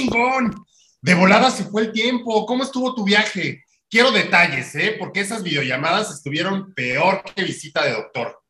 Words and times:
chingón. 0.00 0.64
De 1.02 1.14
volada 1.14 1.50
se 1.50 1.64
fue 1.64 1.82
el 1.82 1.92
tiempo. 1.92 2.46
¿Cómo 2.46 2.62
estuvo 2.62 2.94
tu 2.94 3.04
viaje? 3.04 3.62
Quiero 3.88 4.12
detalles, 4.12 4.74
¿eh? 4.74 4.96
Porque 4.98 5.20
esas 5.20 5.42
videollamadas 5.42 6.10
estuvieron 6.10 6.72
peor 6.74 7.22
que 7.34 7.42
visita 7.42 7.84
de 7.84 7.92
doctor. 7.92 8.40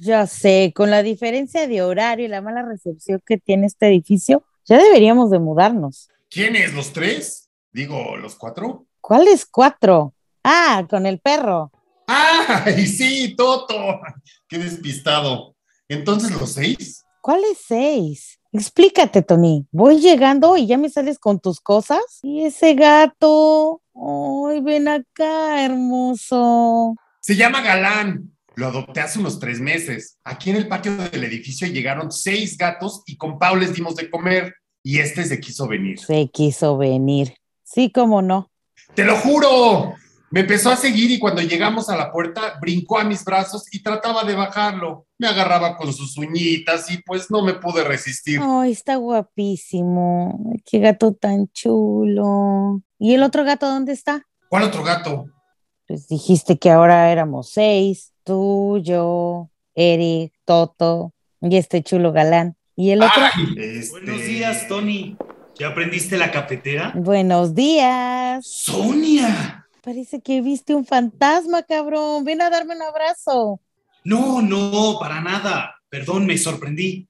Ya 0.00 0.26
sé, 0.26 0.72
con 0.74 0.90
la 0.90 1.02
diferencia 1.02 1.66
de 1.66 1.82
horario 1.82 2.26
y 2.26 2.28
la 2.28 2.42
mala 2.42 2.62
recepción 2.62 3.22
que 3.24 3.38
tiene 3.38 3.66
este 3.66 3.88
edificio, 3.88 4.42
ya 4.64 4.78
deberíamos 4.78 5.30
de 5.30 5.38
mudarnos. 5.38 6.08
¿Quiénes? 6.28 6.74
¿Los 6.74 6.92
tres? 6.92 7.48
Digo, 7.72 8.16
¿los 8.16 8.34
cuatro? 8.34 8.86
¿Cuáles 9.00 9.46
cuatro? 9.46 10.14
Ah, 10.42 10.84
con 10.88 11.06
el 11.06 11.20
perro. 11.20 11.70
¡Ay, 12.06 12.86
sí, 12.86 13.34
Toto! 13.36 13.76
¡Qué 14.48 14.58
despistado! 14.58 15.54
¿Entonces 15.88 16.30
los 16.32 16.52
seis? 16.52 17.04
¿Cuáles 17.20 17.58
seis? 17.66 18.37
Explícate, 18.52 19.22
Tony. 19.22 19.66
Voy 19.70 20.00
llegando 20.00 20.56
y 20.56 20.66
ya 20.66 20.78
me 20.78 20.88
sales 20.88 21.18
con 21.18 21.38
tus 21.38 21.60
cosas. 21.60 22.00
¿Y 22.22 22.44
ese 22.44 22.74
gato? 22.74 23.82
¡Ay, 23.94 24.60
ven 24.60 24.88
acá, 24.88 25.64
hermoso! 25.64 26.94
Se 27.20 27.36
llama 27.36 27.60
Galán. 27.60 28.34
Lo 28.54 28.66
adopté 28.66 29.00
hace 29.00 29.18
unos 29.18 29.38
tres 29.38 29.60
meses. 29.60 30.18
Aquí 30.24 30.50
en 30.50 30.56
el 30.56 30.66
patio 30.66 30.96
del 30.96 31.24
edificio 31.24 31.68
llegaron 31.68 32.10
seis 32.10 32.56
gatos 32.56 33.02
y 33.06 33.16
con 33.16 33.38
Pau 33.38 33.54
les 33.54 33.74
dimos 33.74 33.94
de 33.96 34.10
comer. 34.10 34.54
Y 34.82 34.98
este 34.98 35.24
se 35.24 35.38
quiso 35.38 35.68
venir. 35.68 35.98
Se 36.00 36.28
quiso 36.28 36.76
venir. 36.78 37.34
Sí, 37.62 37.92
cómo 37.92 38.22
no. 38.22 38.50
¡Te 38.94 39.04
lo 39.04 39.16
juro! 39.16 39.94
Me 40.30 40.40
empezó 40.40 40.70
a 40.70 40.76
seguir 40.76 41.10
y 41.10 41.18
cuando 41.18 41.40
llegamos 41.40 41.88
a 41.88 41.96
la 41.96 42.12
puerta 42.12 42.58
brincó 42.60 42.98
a 42.98 43.04
mis 43.04 43.24
brazos 43.24 43.64
y 43.72 43.82
trataba 43.82 44.24
de 44.24 44.34
bajarlo. 44.34 45.06
Me 45.16 45.26
agarraba 45.26 45.76
con 45.76 45.90
sus 45.92 46.18
uñitas 46.18 46.90
y 46.90 46.98
pues 47.02 47.30
no 47.30 47.42
me 47.42 47.54
pude 47.54 47.82
resistir. 47.82 48.38
Ay, 48.42 48.72
está 48.72 48.96
guapísimo. 48.96 50.52
Qué 50.66 50.80
gato 50.80 51.14
tan 51.14 51.48
chulo. 51.48 52.82
¿Y 52.98 53.14
el 53.14 53.22
otro 53.22 53.44
gato 53.44 53.66
dónde 53.68 53.92
está? 53.92 54.26
¿Cuál 54.50 54.64
otro 54.64 54.82
gato? 54.84 55.26
Pues 55.86 56.08
dijiste 56.08 56.58
que 56.58 56.70
ahora 56.70 57.10
éramos 57.10 57.50
seis. 57.50 58.12
Tú, 58.22 58.78
yo, 58.82 59.48
Eric, 59.74 60.34
Toto 60.44 61.14
y 61.40 61.56
este 61.56 61.82
chulo 61.82 62.12
galán. 62.12 62.56
¿Y 62.76 62.90
el 62.90 63.02
otro? 63.02 63.22
Ay, 63.34 63.54
este- 63.56 63.90
Buenos 63.92 64.20
días, 64.20 64.68
Tony. 64.68 65.16
¿Ya 65.58 65.68
aprendiste 65.68 66.18
la 66.18 66.30
cafetera? 66.30 66.92
Buenos 66.94 67.54
días. 67.54 68.46
¡Sonia! 68.46 69.64
Parece 69.88 70.20
que 70.20 70.42
viste 70.42 70.74
un 70.74 70.84
fantasma, 70.84 71.62
cabrón. 71.62 72.22
Ven 72.22 72.42
a 72.42 72.50
darme 72.50 72.76
un 72.76 72.82
abrazo. 72.82 73.58
No, 74.04 74.42
no, 74.42 74.98
para 75.00 75.22
nada. 75.22 75.76
Perdón, 75.88 76.26
me 76.26 76.36
sorprendí. 76.36 77.08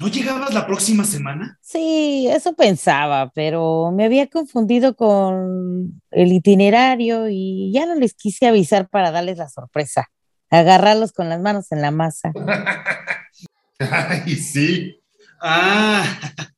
¿No 0.00 0.08
llegabas 0.08 0.52
la 0.52 0.66
próxima 0.66 1.04
semana? 1.04 1.60
Sí, 1.62 2.26
eso 2.28 2.56
pensaba, 2.56 3.30
pero 3.32 3.92
me 3.92 4.04
había 4.04 4.26
confundido 4.26 4.96
con 4.96 6.02
el 6.10 6.32
itinerario 6.32 7.28
y 7.28 7.70
ya 7.72 7.86
no 7.86 7.94
les 7.94 8.14
quise 8.14 8.48
avisar 8.48 8.88
para 8.88 9.12
darles 9.12 9.38
la 9.38 9.48
sorpresa. 9.48 10.08
Agarrarlos 10.50 11.12
con 11.12 11.28
las 11.28 11.40
manos 11.40 11.70
en 11.70 11.82
la 11.82 11.92
masa. 11.92 12.32
Ay, 13.78 14.34
sí. 14.34 15.00
Ah, 15.40 16.02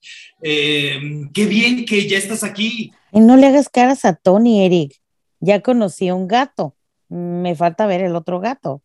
eh, 0.42 0.98
qué 1.34 1.44
bien 1.44 1.84
que 1.84 2.08
ya 2.08 2.16
estás 2.16 2.42
aquí. 2.44 2.94
Y 3.12 3.20
no 3.20 3.36
le 3.36 3.48
hagas 3.48 3.68
caras 3.68 4.06
a 4.06 4.14
Tony, 4.14 4.64
Eric. 4.64 4.98
Ya 5.40 5.60
conocí 5.60 6.08
a 6.08 6.14
un 6.14 6.28
gato. 6.28 6.74
Me 7.08 7.54
falta 7.54 7.86
ver 7.86 8.02
el 8.02 8.16
otro 8.16 8.40
gato. 8.40 8.82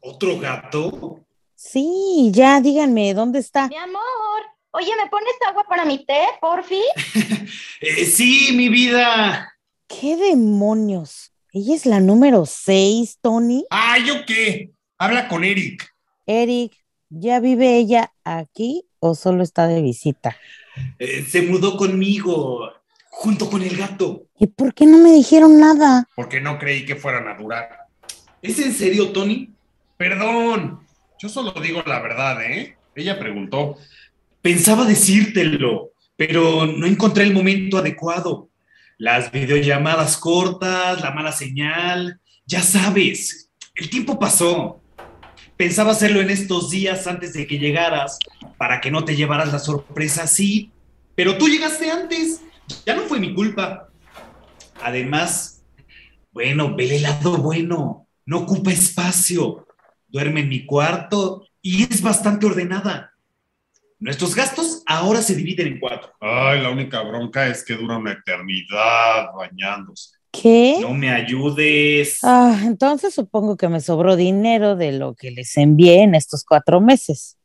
¿Otro 0.00 0.38
gato? 0.38 1.20
Sí, 1.54 2.30
ya 2.32 2.60
díganme, 2.60 3.14
¿dónde 3.14 3.38
está? 3.38 3.68
Mi 3.68 3.76
amor, 3.76 4.42
oye, 4.72 4.90
¿me 5.02 5.08
pones 5.08 5.32
agua 5.48 5.64
para 5.68 5.84
mi 5.84 6.04
té, 6.04 6.20
porfi? 6.40 6.82
Eh, 7.80 8.06
sí, 8.06 8.50
mi 8.54 8.70
vida. 8.70 9.52
¿Qué 9.86 10.16
demonios? 10.16 11.32
Ella 11.52 11.74
es 11.74 11.84
la 11.84 12.00
número 12.00 12.46
6, 12.46 13.18
Tony. 13.20 13.66
¡Ay, 13.68 14.06
¿yo 14.06 14.24
qué? 14.26 14.72
Habla 14.96 15.28
con 15.28 15.44
Eric. 15.44 15.92
Eric, 16.24 16.72
¿ya 17.10 17.40
vive 17.40 17.76
ella 17.76 18.12
aquí 18.24 18.86
o 19.00 19.14
solo 19.14 19.42
está 19.42 19.66
de 19.66 19.82
visita? 19.82 20.36
Eh, 20.98 21.24
se 21.28 21.42
mudó 21.42 21.76
conmigo, 21.76 22.72
junto 23.14 23.48
con 23.48 23.62
el 23.62 23.76
gato. 23.76 24.26
¿Y 24.38 24.46
por 24.48 24.74
qué 24.74 24.86
no 24.86 24.98
me 24.98 25.12
dijeron 25.12 25.58
nada? 25.58 26.06
Porque 26.14 26.40
no 26.40 26.58
creí 26.58 26.84
que 26.84 26.96
fueran 26.96 27.28
a 27.28 27.36
durar. 27.36 27.86
¿Es 28.42 28.58
en 28.58 28.72
serio, 28.74 29.10
Tony? 29.12 29.50
Perdón. 29.96 30.80
Yo 31.18 31.28
solo 31.28 31.52
digo 31.62 31.82
la 31.86 32.00
verdad, 32.00 32.42
¿eh? 32.44 32.76
Ella 32.94 33.18
preguntó. 33.18 33.76
Pensaba 34.42 34.84
decírtelo, 34.84 35.92
pero 36.16 36.66
no 36.66 36.86
encontré 36.86 37.24
el 37.24 37.32
momento 37.32 37.78
adecuado. 37.78 38.50
Las 38.98 39.32
videollamadas 39.32 40.18
cortas, 40.18 41.00
la 41.00 41.12
mala 41.12 41.32
señal, 41.32 42.20
ya 42.46 42.60
sabes, 42.60 43.50
el 43.74 43.88
tiempo 43.88 44.18
pasó. 44.18 44.80
Pensaba 45.56 45.92
hacerlo 45.92 46.20
en 46.20 46.30
estos 46.30 46.70
días 46.70 47.06
antes 47.06 47.32
de 47.32 47.46
que 47.46 47.58
llegaras, 47.58 48.18
para 48.58 48.80
que 48.80 48.90
no 48.90 49.04
te 49.04 49.16
llevaras 49.16 49.52
la 49.52 49.58
sorpresa 49.58 50.24
así, 50.24 50.70
pero 51.14 51.38
tú 51.38 51.48
llegaste 51.48 51.90
antes, 51.90 52.42
ya 52.86 52.94
no 52.94 53.02
fue 53.02 53.20
mi 53.20 53.34
culpa. 53.34 53.88
Además, 54.82 55.62
bueno, 56.32 56.74
vele 56.74 56.96
el 56.96 57.02
lado 57.02 57.38
bueno, 57.38 58.06
no 58.26 58.38
ocupa 58.38 58.72
espacio, 58.72 59.66
duerme 60.08 60.40
en 60.40 60.48
mi 60.48 60.66
cuarto 60.66 61.46
y 61.62 61.84
es 61.84 62.02
bastante 62.02 62.46
ordenada. 62.46 63.12
Nuestros 63.98 64.34
gastos 64.34 64.82
ahora 64.86 65.22
se 65.22 65.34
dividen 65.34 65.66
en 65.68 65.80
cuatro. 65.80 66.12
Ay, 66.20 66.60
la 66.60 66.70
única 66.70 67.00
bronca 67.02 67.46
es 67.46 67.64
que 67.64 67.74
dura 67.74 67.96
una 67.96 68.12
eternidad 68.12 69.32
bañándose. 69.34 70.10
¿Qué? 70.30 70.78
No 70.80 70.92
me 70.92 71.10
ayudes. 71.10 72.18
Ah, 72.22 72.60
entonces 72.64 73.14
supongo 73.14 73.56
que 73.56 73.68
me 73.68 73.80
sobró 73.80 74.16
dinero 74.16 74.74
de 74.76 74.92
lo 74.92 75.14
que 75.14 75.30
les 75.30 75.56
envié 75.56 76.02
en 76.02 76.14
estos 76.14 76.44
cuatro 76.44 76.80
meses. 76.80 77.38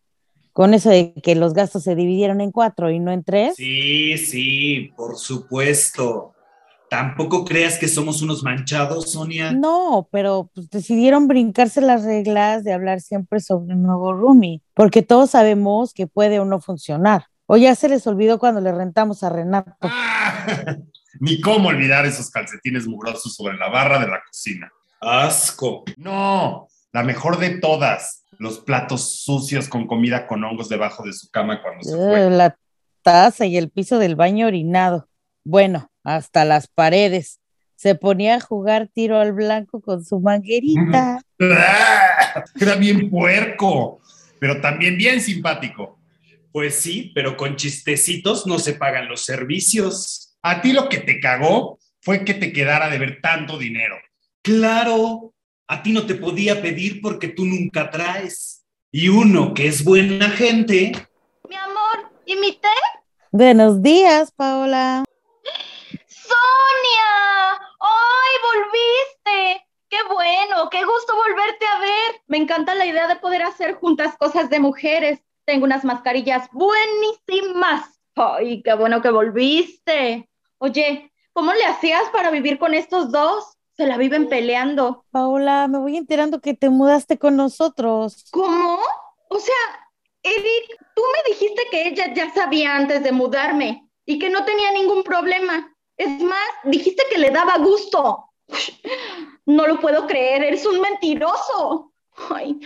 Con 0.60 0.74
eso 0.74 0.90
de 0.90 1.14
que 1.24 1.36
los 1.36 1.54
gastos 1.54 1.84
se 1.84 1.96
dividieron 1.96 2.42
en 2.42 2.52
cuatro 2.52 2.92
y 2.92 3.00
no 3.00 3.14
en 3.14 3.24
tres. 3.24 3.56
Sí, 3.56 4.18
sí, 4.18 4.92
por 4.98 5.16
supuesto. 5.16 6.34
Tampoco 6.90 7.46
creas 7.46 7.78
que 7.78 7.88
somos 7.88 8.22
unos 8.22 8.44
manchados, 8.44 9.14
Sonia. 9.14 9.54
No, 9.54 10.10
pero 10.12 10.52
pues, 10.54 10.70
decidieron 10.70 11.30
brincarse 11.30 11.80
las 11.80 12.04
reglas 12.04 12.66
de 12.66 12.74
hablar 12.74 13.00
siempre 13.00 13.40
sobre 13.40 13.74
un 13.74 13.84
nuevo 13.84 14.12
roomie, 14.12 14.62
porque 14.74 15.02
todos 15.02 15.30
sabemos 15.30 15.94
que 15.94 16.08
puede 16.08 16.42
o 16.42 16.46
no 16.46 16.60
funcionar. 16.60 17.28
O 17.46 17.56
ya 17.56 17.74
se 17.74 17.88
les 17.88 18.06
olvidó 18.06 18.38
cuando 18.38 18.60
le 18.60 18.74
rentamos 18.74 19.24
a 19.24 19.30
Renato. 19.30 19.78
Ah, 19.84 20.46
Ni 21.22 21.40
cómo 21.40 21.70
olvidar 21.70 22.06
esos 22.06 22.30
calcetines 22.30 22.86
mugrosos 22.86 23.34
sobre 23.34 23.56
la 23.56 23.70
barra 23.70 23.98
de 23.98 24.08
la 24.08 24.22
cocina. 24.28 24.70
Asco. 25.00 25.86
No, 25.96 26.68
la 26.92 27.04
mejor 27.04 27.40
de 27.40 27.60
todas. 27.60 28.19
Los 28.40 28.60
platos 28.60 29.22
sucios 29.22 29.68
con 29.68 29.86
comida 29.86 30.26
con 30.26 30.44
hongos 30.44 30.70
debajo 30.70 31.04
de 31.04 31.14
su 31.14 31.30
cama 31.30 31.62
cuando 31.62 31.84
se 31.84 31.92
Eh, 31.94 31.96
fue. 31.98 32.30
La 32.32 32.58
taza 33.04 33.46
y 33.46 33.58
el 33.58 33.70
piso 33.70 34.00
del 34.00 34.16
baño 34.16 34.48
orinado. 34.48 35.08
Bueno, 35.44 35.92
hasta 36.04 36.46
las 36.46 36.68
paredes. 36.68 37.40
Se 37.76 37.96
ponía 37.96 38.36
a 38.36 38.40
jugar 38.40 38.90
tiro 38.94 39.20
al 39.20 39.34
blanco 39.34 39.82
con 39.82 40.04
su 40.04 40.20
manguerita. 40.20 41.22
¡Ah! 41.42 42.44
Era 42.60 42.76
bien 42.76 43.10
puerco, 43.10 44.00
pero 44.40 44.60
también 44.62 44.98
bien 44.98 45.22
simpático. 45.22 46.00
Pues 46.52 46.76
sí, 46.76 47.12
pero 47.14 47.38
con 47.38 47.58
chistecitos 47.58 48.48
no 48.48 48.58
se 48.58 48.74
pagan 48.74 49.08
los 49.08 49.24
servicios. 49.24 50.38
A 50.42 50.62
ti 50.62 50.72
lo 50.74 50.90
que 50.90 50.98
te 51.00 51.20
cagó 51.20 51.78
fue 52.02 52.24
que 52.26 52.34
te 52.34 52.52
quedara 52.54 52.90
de 52.90 52.98
ver 52.98 53.20
tanto 53.22 53.58
dinero. 53.58 53.96
Claro, 54.42 55.34
a 55.70 55.84
ti 55.84 55.92
no 55.94 56.08
te 56.08 56.16
podía 56.16 56.64
pedir 56.64 57.00
porque 57.00 57.28
tú 57.28 57.46
nunca 57.46 57.92
traes. 57.92 58.66
Y 58.92 59.08
uno 59.08 59.54
que 59.54 59.68
es 59.68 59.84
buena 59.84 60.28
gente, 60.32 60.92
Mi 61.48 61.56
amor, 61.56 62.12
¿y 62.26 62.36
mi 62.38 62.54
té? 62.54 62.68
Buenos 63.32 63.84
días, 63.84 64.32
Paola. 64.32 65.04
¡Sonia! 66.08 67.52
¡Ay, 67.80 68.34
volviste! 68.50 69.68
¡Qué 69.90 69.98
bueno! 70.12 70.72
¡Qué 70.72 70.84
gusto 70.84 71.16
volverte 71.16 71.68
a 71.68 71.80
ver! 71.80 72.22
Me 72.26 72.38
encanta 72.38 72.74
la 72.74 72.88
idea 72.88 73.08
de 73.08 73.18
poder 73.18 73.44
hacer 73.44 73.76
juntas 73.76 74.18
cosas 74.18 74.50
de 74.50 74.60
mujeres. 74.60 75.20
Tengo 75.46 75.66
unas 75.66 75.86
mascarillas 75.86 76.50
buenísimas. 76.52 78.02
¡Ay, 78.16 78.64
qué 78.64 78.74
bueno 78.74 79.04
que 79.04 79.12
volviste! 79.12 80.28
Oye, 80.58 81.12
¿cómo 81.32 81.54
le 81.54 81.66
hacías 81.66 82.10
para 82.12 82.32
vivir 82.32 82.58
con 82.58 82.74
estos 82.74 83.12
dos? 83.12 83.59
Se 83.80 83.88
la 83.88 83.96
viven 83.96 84.28
peleando. 84.28 85.06
Paola, 85.10 85.70
me 85.70 85.80
voy 85.80 85.96
enterando 85.96 86.42
que 86.42 86.54
te 86.54 86.70
mudaste 86.70 87.18
con 87.18 87.38
nosotros. 87.38 88.26
¿Cómo? 88.30 88.78
O 89.30 89.40
sea, 89.40 89.56
Eric, 90.22 90.86
tú 90.94 91.02
me 91.14 91.32
dijiste 91.32 91.62
que 91.72 91.88
ella 91.88 92.14
ya 92.14 92.30
sabía 92.34 92.76
antes 92.76 93.02
de 93.04 93.14
mudarme 93.14 93.90
y 94.06 94.20
que 94.20 94.30
no 94.30 94.44
tenía 94.44 94.74
ningún 94.74 95.04
problema. 95.04 95.74
Es 95.96 96.10
más, 96.22 96.46
dijiste 96.66 97.04
que 97.10 97.20
le 97.20 97.32
daba 97.32 97.58
gusto. 97.60 98.26
No 99.46 99.66
lo 99.66 99.80
puedo 99.80 100.06
creer, 100.06 100.44
eres 100.44 100.66
un 100.66 100.80
mentiroso. 100.80 101.94
Ay, 102.30 102.60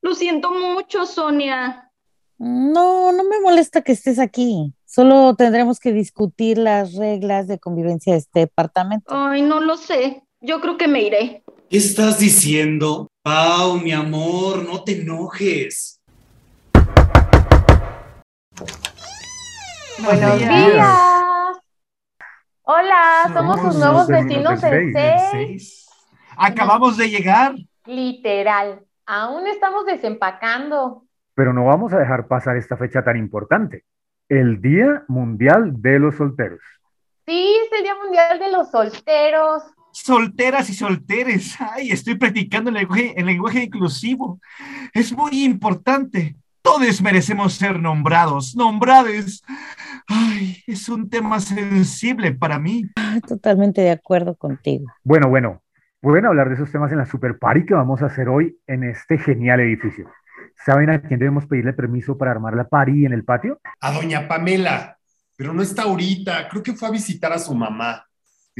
lo 0.00 0.14
siento 0.14 0.52
mucho, 0.52 1.04
Sonia. 1.04 1.92
No, 2.38 3.12
no 3.12 3.24
me 3.24 3.40
molesta 3.40 3.82
que 3.82 3.92
estés 3.92 4.18
aquí. 4.18 4.72
Solo 4.86 5.34
tendremos 5.34 5.80
que 5.80 5.92
discutir 5.92 6.56
las 6.56 6.94
reglas 6.94 7.46
de 7.46 7.58
convivencia 7.58 8.14
de 8.14 8.20
este 8.20 8.40
departamento. 8.40 9.12
Ay, 9.12 9.42
no 9.42 9.60
lo 9.60 9.76
sé. 9.76 10.24
Yo 10.42 10.58
creo 10.62 10.78
que 10.78 10.88
me 10.88 11.02
iré. 11.02 11.42
¿Qué 11.68 11.76
estás 11.76 12.18
diciendo? 12.18 13.08
Pau, 13.22 13.78
mi 13.78 13.92
amor, 13.92 14.64
no 14.64 14.82
te 14.82 15.02
enojes. 15.02 16.00
Buenos 20.02 20.38
días. 20.38 20.98
Hola, 22.62 23.30
somos 23.34 23.60
sus 23.60 23.76
nuevos 23.76 24.08
vecinos 24.08 24.62
en 24.62 24.94
seis. 24.94 25.86
Acabamos 26.38 26.96
de 26.96 27.10
llegar. 27.10 27.54
Literal. 27.84 28.80
Aún 29.04 29.46
estamos 29.46 29.84
desempacando. 29.84 31.04
Pero 31.34 31.52
no 31.52 31.66
vamos 31.66 31.92
a 31.92 31.98
dejar 31.98 32.28
pasar 32.28 32.56
esta 32.56 32.78
fecha 32.78 33.04
tan 33.04 33.18
importante, 33.18 33.84
el 34.30 34.62
Día 34.62 35.04
Mundial 35.06 35.82
de 35.82 35.98
los 35.98 36.14
Solteros. 36.14 36.62
Sí, 37.26 37.58
es 37.66 37.78
el 37.78 37.82
Día 37.82 37.94
Mundial 37.96 38.38
de 38.38 38.50
los 38.50 38.70
Solteros. 38.70 39.64
Solteras 40.02 40.70
y 40.70 40.74
solteres. 40.74 41.56
Ay, 41.60 41.90
estoy 41.90 42.14
practicando 42.14 42.70
el 42.70 42.76
lenguaje, 42.76 43.12
el 43.16 43.26
lenguaje 43.26 43.64
inclusivo. 43.64 44.40
Es 44.94 45.12
muy 45.12 45.44
importante. 45.44 46.36
Todos 46.62 47.02
merecemos 47.02 47.52
ser 47.52 47.78
nombrados, 47.78 48.56
nombrades. 48.56 49.42
Ay, 50.06 50.56
es 50.66 50.88
un 50.88 51.10
tema 51.10 51.38
sensible 51.40 52.32
para 52.32 52.58
mí. 52.58 52.84
Totalmente 53.28 53.82
de 53.82 53.90
acuerdo 53.90 54.34
contigo. 54.34 54.86
Bueno, 55.04 55.28
bueno, 55.28 55.62
pueden 56.00 56.24
hablar 56.24 56.48
de 56.48 56.54
esos 56.54 56.72
temas 56.72 56.90
en 56.92 56.98
la 56.98 57.06
super 57.06 57.38
party 57.38 57.66
que 57.66 57.74
vamos 57.74 58.00
a 58.02 58.06
hacer 58.06 58.28
hoy 58.28 58.58
en 58.66 58.84
este 58.84 59.18
genial 59.18 59.60
edificio. 59.60 60.10
¿Saben 60.64 60.90
a 60.90 61.02
quién 61.02 61.20
debemos 61.20 61.46
pedirle 61.46 61.74
permiso 61.74 62.16
para 62.16 62.30
armar 62.30 62.54
la 62.54 62.68
party 62.68 63.04
en 63.04 63.12
el 63.12 63.24
patio? 63.24 63.60
A 63.80 63.92
doña 63.92 64.26
Pamela, 64.26 64.96
pero 65.36 65.52
no 65.52 65.60
está 65.60 65.82
ahorita. 65.82 66.48
Creo 66.48 66.62
que 66.62 66.74
fue 66.74 66.88
a 66.88 66.92
visitar 66.92 67.32
a 67.32 67.38
su 67.38 67.54
mamá. 67.54 68.06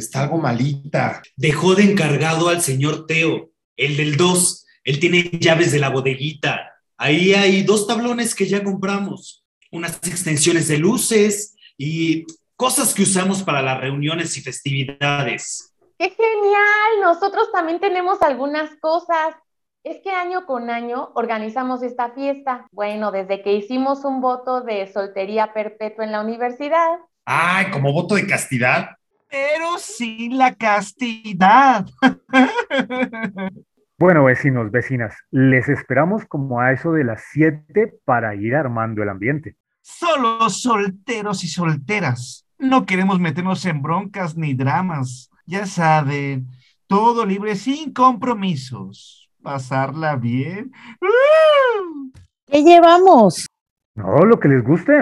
Está 0.00 0.22
algo 0.22 0.38
malita. 0.38 1.22
Dejó 1.36 1.74
de 1.74 1.84
encargado 1.84 2.48
al 2.48 2.62
señor 2.62 3.06
Teo, 3.06 3.50
el 3.76 3.96
del 3.96 4.16
2. 4.16 4.66
Él 4.84 4.98
tiene 4.98 5.30
llaves 5.38 5.72
de 5.72 5.78
la 5.78 5.90
bodeguita. 5.90 6.72
Ahí 6.96 7.32
hay 7.34 7.62
dos 7.62 7.86
tablones 7.86 8.34
que 8.34 8.46
ya 8.46 8.62
compramos, 8.62 9.44
unas 9.70 9.96
extensiones 10.06 10.68
de 10.68 10.78
luces 10.78 11.54
y 11.78 12.26
cosas 12.56 12.92
que 12.92 13.02
usamos 13.02 13.42
para 13.42 13.62
las 13.62 13.80
reuniones 13.80 14.36
y 14.36 14.42
festividades. 14.42 15.74
¡Qué 15.98 16.10
genial! 16.10 17.00
Nosotros 17.02 17.50
también 17.52 17.80
tenemos 17.80 18.20
algunas 18.22 18.70
cosas. 18.80 19.34
Es 19.82 20.02
que 20.02 20.10
año 20.10 20.44
con 20.44 20.68
año 20.68 21.10
organizamos 21.14 21.82
esta 21.82 22.10
fiesta. 22.12 22.66
Bueno, 22.70 23.12
desde 23.12 23.42
que 23.42 23.54
hicimos 23.54 24.04
un 24.04 24.20
voto 24.20 24.60
de 24.60 24.90
soltería 24.92 25.54
perpetua 25.54 26.04
en 26.04 26.12
la 26.12 26.20
universidad. 26.20 26.98
Ay, 27.24 27.70
como 27.70 27.92
voto 27.92 28.14
de 28.14 28.26
castidad. 28.26 28.90
Pero 29.30 29.78
sin 29.78 30.36
la 30.36 30.54
castidad. 30.54 31.86
Bueno, 34.00 34.24
vecinos, 34.24 34.70
vecinas, 34.70 35.14
les 35.30 35.68
esperamos 35.68 36.24
como 36.24 36.58
a 36.58 36.72
eso 36.72 36.90
de 36.92 37.04
las 37.04 37.22
7 37.32 37.98
para 38.06 38.34
ir 38.34 38.54
armando 38.54 39.02
el 39.02 39.10
ambiente. 39.10 39.56
Solo 39.82 40.48
solteros 40.48 41.44
y 41.44 41.48
solteras. 41.48 42.46
No 42.58 42.86
queremos 42.86 43.20
meternos 43.20 43.66
en 43.66 43.82
broncas 43.82 44.38
ni 44.38 44.54
dramas. 44.54 45.28
Ya 45.44 45.66
saben, 45.66 46.48
todo 46.86 47.26
libre 47.26 47.56
sin 47.56 47.92
compromisos. 47.92 49.30
Pasarla 49.42 50.16
bien. 50.16 50.72
¡Uh! 51.02 52.10
¿Qué 52.46 52.62
llevamos? 52.62 53.48
No, 53.94 54.24
lo 54.24 54.40
que 54.40 54.48
les 54.48 54.64
guste. 54.64 54.92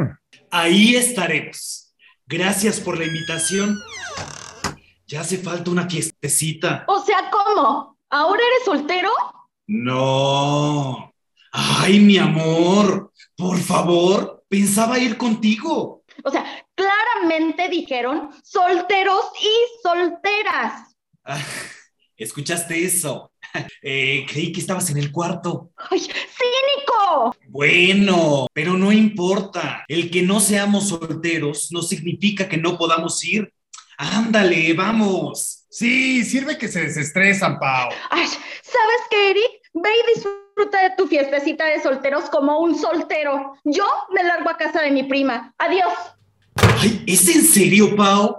Ahí 0.51 0.97
estaremos. 0.97 1.88
Gracias 2.31 2.79
por 2.79 2.99
la 2.99 3.07
invitación. 3.07 3.81
Ya 5.07 5.23
hace 5.23 5.39
falta 5.39 5.71
una 5.71 5.89
fiestecita. 5.89 6.85
O 6.87 7.03
sea, 7.03 7.31
¿cómo? 7.31 7.97
¿Ahora 8.11 8.43
eres 8.53 8.67
soltero? 8.67 9.11
No. 9.67 11.15
Ay, 11.51 12.01
mi 12.01 12.19
amor, 12.19 13.13
por 13.35 13.59
favor, 13.59 14.45
pensaba 14.47 14.99
ir 14.99 15.17
contigo. 15.17 16.05
O 16.23 16.31
sea, 16.31 16.45
claramente 16.75 17.71
dijeron 17.71 18.29
solteros 18.45 19.25
y 19.41 19.83
solteras. 19.83 20.95
Ah, 21.25 21.41
¿Escuchaste 22.15 22.85
eso? 22.85 23.33
Eh, 23.83 24.27
creí 24.29 24.53
que 24.53 24.61
estabas 24.61 24.91
en 24.91 24.99
el 24.99 25.12
cuarto. 25.12 25.71
¡Ay, 25.91 26.00
cínico! 26.00 27.35
Bueno, 27.49 28.47
pero 28.53 28.77
no 28.77 28.93
importa. 28.93 29.85
El 29.89 30.11
que 30.11 30.23
no 30.23 30.41
seamos 30.41 30.89
solteros 30.89 31.71
no 31.73 31.83
significa 31.83 32.49
que 32.49 32.56
no 32.56 32.77
podamos 32.77 33.25
ir. 33.25 33.53
Ándale, 33.97 34.75
vamos. 34.75 35.67
Sí, 35.71 36.25
sirve 36.25 36.59
que 36.59 36.69
se 36.69 36.83
desestresan, 36.83 37.59
Pau. 37.59 37.91
Ay, 38.11 38.27
¿sabes 38.27 39.00
qué, 39.11 39.31
Eric? 39.31 39.51
Ve 39.75 39.91
y 39.91 40.15
disfruta 40.15 40.83
de 40.83 40.97
tu 40.97 41.06
fiestecita 41.06 41.67
de 41.67 41.83
solteros 41.83 42.31
como 42.31 42.61
un 42.61 42.79
soltero. 42.79 43.55
Yo 43.65 43.87
me 44.11 44.23
largo 44.25 44.51
a 44.51 44.56
casa 44.56 44.83
de 44.83 44.91
mi 44.91 45.05
prima. 45.05 45.55
Adiós. 45.59 45.93
Ay, 46.81 47.05
¿es 47.06 47.29
en 47.35 47.43
serio, 47.43 47.94
Pau? 47.97 48.37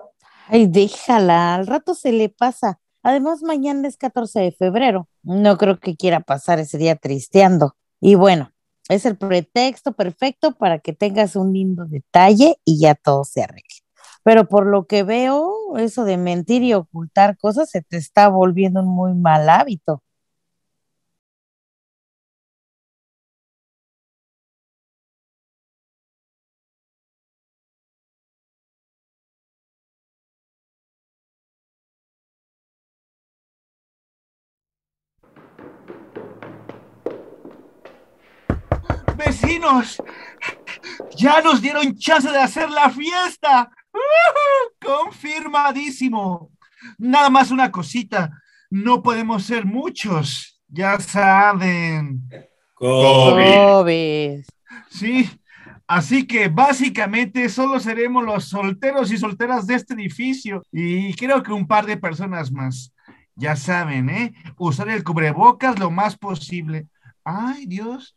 Ay, 0.48 0.68
déjala, 0.68 1.56
al 1.56 1.68
rato 1.68 1.94
se 1.94 2.12
le 2.12 2.30
pasa. 2.30 2.80
Además, 3.04 3.42
mañana 3.44 3.88
es 3.88 3.98
14 3.98 4.40
de 4.40 4.51
febrero. 4.51 5.07
No 5.24 5.57
creo 5.57 5.80
que 5.80 5.96
quiera 5.96 6.19
pasar 6.19 6.60
ese 6.60 6.78
día 6.78 6.96
tristeando. 6.96 7.75
Y 8.01 8.16
bueno, 8.16 8.51
es 8.90 9.06
el 9.06 9.18
pretexto 9.18 9.94
perfecto 9.94 10.54
para 10.54 10.80
que 10.80 10.94
tengas 10.94 11.35
un 11.35 11.54
lindo 11.54 11.85
detalle 11.85 12.57
y 12.66 12.80
ya 12.80 12.95
todo 12.95 13.24
se 13.24 13.44
arregle. 13.44 13.64
Pero 14.24 14.47
por 14.47 14.66
lo 14.66 14.85
que 14.85 15.04
veo, 15.04 15.78
eso 15.78 16.04
de 16.04 16.18
mentir 16.18 16.64
y 16.64 16.74
ocultar 16.74 17.38
cosas 17.38 17.69
se 17.69 17.81
te 17.81 17.97
está 17.97 18.28
volviendo 18.28 18.81
un 18.81 18.88
muy 18.88 19.14
mal 19.14 19.47
hábito. 19.50 20.04
Vecinos, 39.19 40.02
ya 41.18 41.42
nos 41.42 41.61
dieron 41.61 41.97
chance 41.97 42.31
de 42.31 42.40
hacer 42.40 42.69
la 42.69 42.90
fiesta. 42.90 43.69
¡Uh! 43.94 44.85
Confirmadísimo. 44.85 46.52
Nada 46.97 47.30
más 47.30 47.52
una 47.52 47.69
cosita. 47.69 48.31
No 48.69 49.04
podemos 49.04 49.44
ser 49.44 49.66
muchos. 49.66 50.61
Ya 50.69 50.99
saben. 51.02 52.30
COVID. 52.76 53.54
COVID. 53.56 54.44
Sí. 54.90 55.30
Así 55.85 56.26
que 56.26 56.47
básicamente 56.47 57.49
solo 57.49 57.80
seremos 57.80 58.23
los 58.23 58.45
solteros 58.45 59.11
y 59.11 59.18
solteras 59.18 59.68
de 59.68 59.76
este 59.76 59.95
edificio. 59.95 60.64
Y 60.71 61.14
creo 61.16 61.44
que 61.44 61.52
un 61.52 61.68
par 61.68 61.85
de 61.85 61.97
personas 61.97 62.52
más. 62.52 62.94
Ya 63.35 63.57
saben, 63.57 64.09
¿eh? 64.09 64.33
Usar 64.57 64.90
el 64.90 65.04
cubrebocas 65.04 65.78
lo 65.78 65.92
más 65.92 66.18
posible. 66.18 66.88
Ay, 67.26 67.66
Dios. 67.66 68.16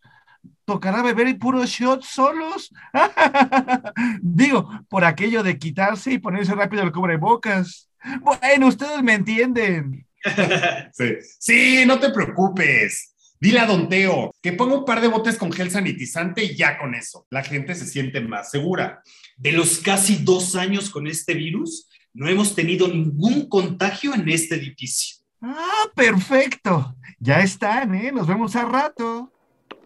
¿Tocará 0.65 1.03
beber 1.03 1.29
y 1.29 1.35
puros 1.35 1.71
shots 1.71 2.07
solos? 2.07 2.73
Digo, 4.23 4.71
por 4.89 5.05
aquello 5.05 5.43
de 5.43 5.59
quitarse 5.59 6.13
y 6.13 6.19
ponerse 6.19 6.55
rápido 6.55 6.83
el 6.83 6.93
cubrebocas. 6.93 7.89
Bueno, 8.21 8.69
ustedes 8.69 9.03
me 9.03 9.15
entienden. 9.15 10.07
Sí. 10.93 11.17
sí, 11.41 11.85
no 11.85 11.99
te 11.99 12.11
preocupes. 12.11 13.13
Dile 13.41 13.59
a 13.59 13.67
Don 13.67 13.89
Teo 13.89 14.33
que 14.41 14.53
ponga 14.53 14.77
un 14.77 14.85
par 14.85 15.01
de 15.01 15.09
botes 15.09 15.37
con 15.37 15.51
gel 15.51 15.69
sanitizante 15.69 16.45
y 16.45 16.55
ya 16.55 16.79
con 16.79 16.95
eso. 16.95 17.27
La 17.29 17.43
gente 17.43 17.75
se 17.75 17.87
siente 17.87 18.21
más 18.21 18.53
segura. 18.53 19.03
De 19.37 19.51
los 19.51 19.81
casi 19.81 20.19
dos 20.19 20.55
años 20.55 20.91
con 20.91 21.09
este 21.09 21.35
virus, 21.35 21.89
no 22.15 22.29
hemos 22.29 22.55
tenido 22.55 22.87
ningún 22.87 23.49
contagio 23.49 24.15
en 24.15 24.29
este 24.29 24.55
edificio. 24.55 25.17
Ah, 25.41 25.87
perfecto. 25.97 26.95
Ya 27.19 27.41
están, 27.41 27.97
¿eh? 27.97 28.13
Nos 28.13 28.29
vemos 28.29 28.55
al 28.55 28.71
rato. 28.71 29.33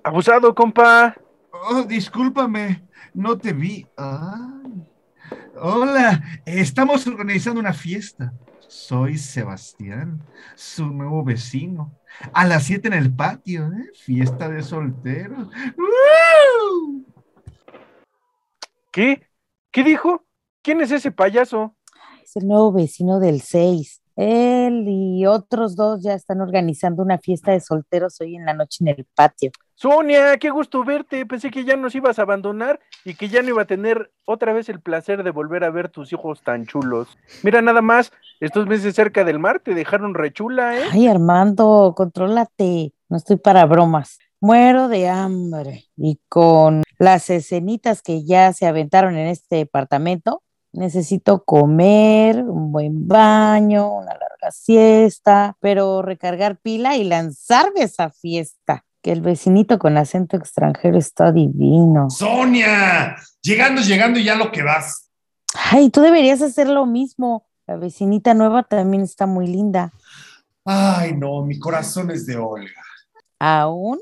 Abusado, 0.06 0.54
compa. 0.54 1.16
Oh, 1.50 1.82
discúlpame, 1.82 2.86
no 3.12 3.36
te 3.36 3.52
vi. 3.52 3.84
Ay. 3.96 4.88
Hola, 5.60 6.22
estamos 6.44 7.04
organizando 7.08 7.58
una 7.58 7.72
fiesta. 7.72 8.32
Soy 8.68 9.18
Sebastián, 9.18 10.25
su 10.54 10.86
nuevo 10.86 11.25
vecino. 11.25 11.98
A 12.32 12.44
las 12.46 12.62
7 12.66 12.86
en 12.86 12.94
el 12.94 13.12
patio, 13.12 13.66
¿eh? 13.66 13.90
Fiesta 13.96 14.48
de 14.48 14.62
solteros. 14.62 15.48
¡Uh! 15.76 17.04
¿Qué? 18.92 19.28
¿Qué 19.72 19.82
dijo? 19.82 20.25
¿Quién 20.62 20.82
es 20.82 20.92
ese 20.92 21.10
payaso? 21.10 21.75
Es 22.22 22.36
el 22.36 22.46
nuevo 22.46 22.70
vecino 22.70 23.18
del 23.18 23.40
6. 23.40 24.02
Él 24.16 24.85
y 24.88 25.26
otros 25.26 25.76
dos 25.76 26.02
ya 26.02 26.14
están 26.14 26.40
organizando 26.40 27.02
una 27.02 27.18
fiesta 27.18 27.52
de 27.52 27.61
solteros 27.61 28.20
hoy 28.20 28.37
en 28.37 28.46
la 28.46 28.54
noche 28.54 28.78
en 28.80 28.88
el 28.88 29.06
patio. 29.14 29.50
Sonia, 29.75 30.38
qué 30.38 30.49
gusto 30.49 30.82
verte. 30.85 31.26
Pensé 31.26 31.50
que 31.50 31.64
ya 31.66 31.76
nos 31.76 31.94
ibas 31.94 32.18
a 32.18 32.23
abandonar 32.23 32.80
y 33.04 33.14
que 33.14 33.28
ya 33.28 33.42
no 33.42 33.50
iba 33.50 33.62
a 33.62 33.66
tener 33.66 34.11
otra 34.25 34.54
vez 34.54 34.70
el 34.70 34.80
placer 34.80 35.23
de 35.23 35.30
volver 35.30 35.64
a 35.64 35.70
ver 35.70 35.90
tus 35.90 36.14
hijos 36.14 36.42
tan 36.42 36.66
chulos. 36.66 37.08
Mira, 37.42 37.61
nada 37.61 37.82
más, 37.82 38.11
estos 38.40 38.66
meses 38.66 38.94
cerca 38.94 39.23
del 39.23 39.38
mar 39.38 39.61
te 39.61 39.75
dejaron 39.75 40.14
rechula, 40.14 40.78
¿eh? 40.78 40.85
Ay, 40.90 41.06
Armando, 41.08 41.92
contrólate. 41.94 42.94
No 43.11 43.18
estoy 43.18 43.37
para 43.37 43.66
bromas. 43.66 44.18
Muero 44.40 44.88
de 44.88 45.11
hambre. 45.11 45.85
Y 45.94 46.18
con 46.30 46.82
las 46.99 47.28
escenitas 47.28 48.00
que 48.00 48.25
ya 48.25 48.54
se 48.54 48.66
aventaron 48.66 49.16
en 49.18 49.26
este 49.26 49.56
departamento, 49.56 50.42
necesito 50.76 51.45
comer, 51.45 52.42
un 52.42 52.73
buen 52.73 53.06
baño, 53.06 53.95
una 53.95 54.12
larga 54.12 54.50
siesta, 54.50 55.56
pero 55.61 56.02
recargar 56.02 56.59
pila 56.59 56.97
y 56.97 57.04
lanzarme 57.04 57.83
esa 57.83 58.11
fiesta. 58.11 58.85
Que 59.02 59.12
el 59.12 59.21
vecinito 59.21 59.78
con 59.78 59.97
acento 59.97 60.37
extranjero 60.37 60.99
está 60.99 61.30
divino. 61.30 62.11
Sonia, 62.11 63.16
llegando, 63.40 63.80
llegando 63.80 64.18
y 64.18 64.25
ya 64.25 64.35
lo 64.35 64.50
que 64.50 64.62
vas. 64.62 65.11
Ay, 65.54 65.90
tú 65.90 66.00
deberías 66.00 66.42
hacer 66.42 66.68
lo 66.68 66.87
mismo. 66.87 67.47
La 67.66 67.76
vecinita 67.76 68.35
nueva 68.35 68.62
también 68.64 69.02
está 69.02 69.26
muy 69.26 69.47
linda. 69.47 69.92
Ay, 70.64 71.14
no, 71.16 71.42
mi 71.42 71.59
corazón 71.59 72.11
es 72.11 72.26
de 72.26 72.37
Olga. 72.37 72.83
¿Aún? 73.38 74.00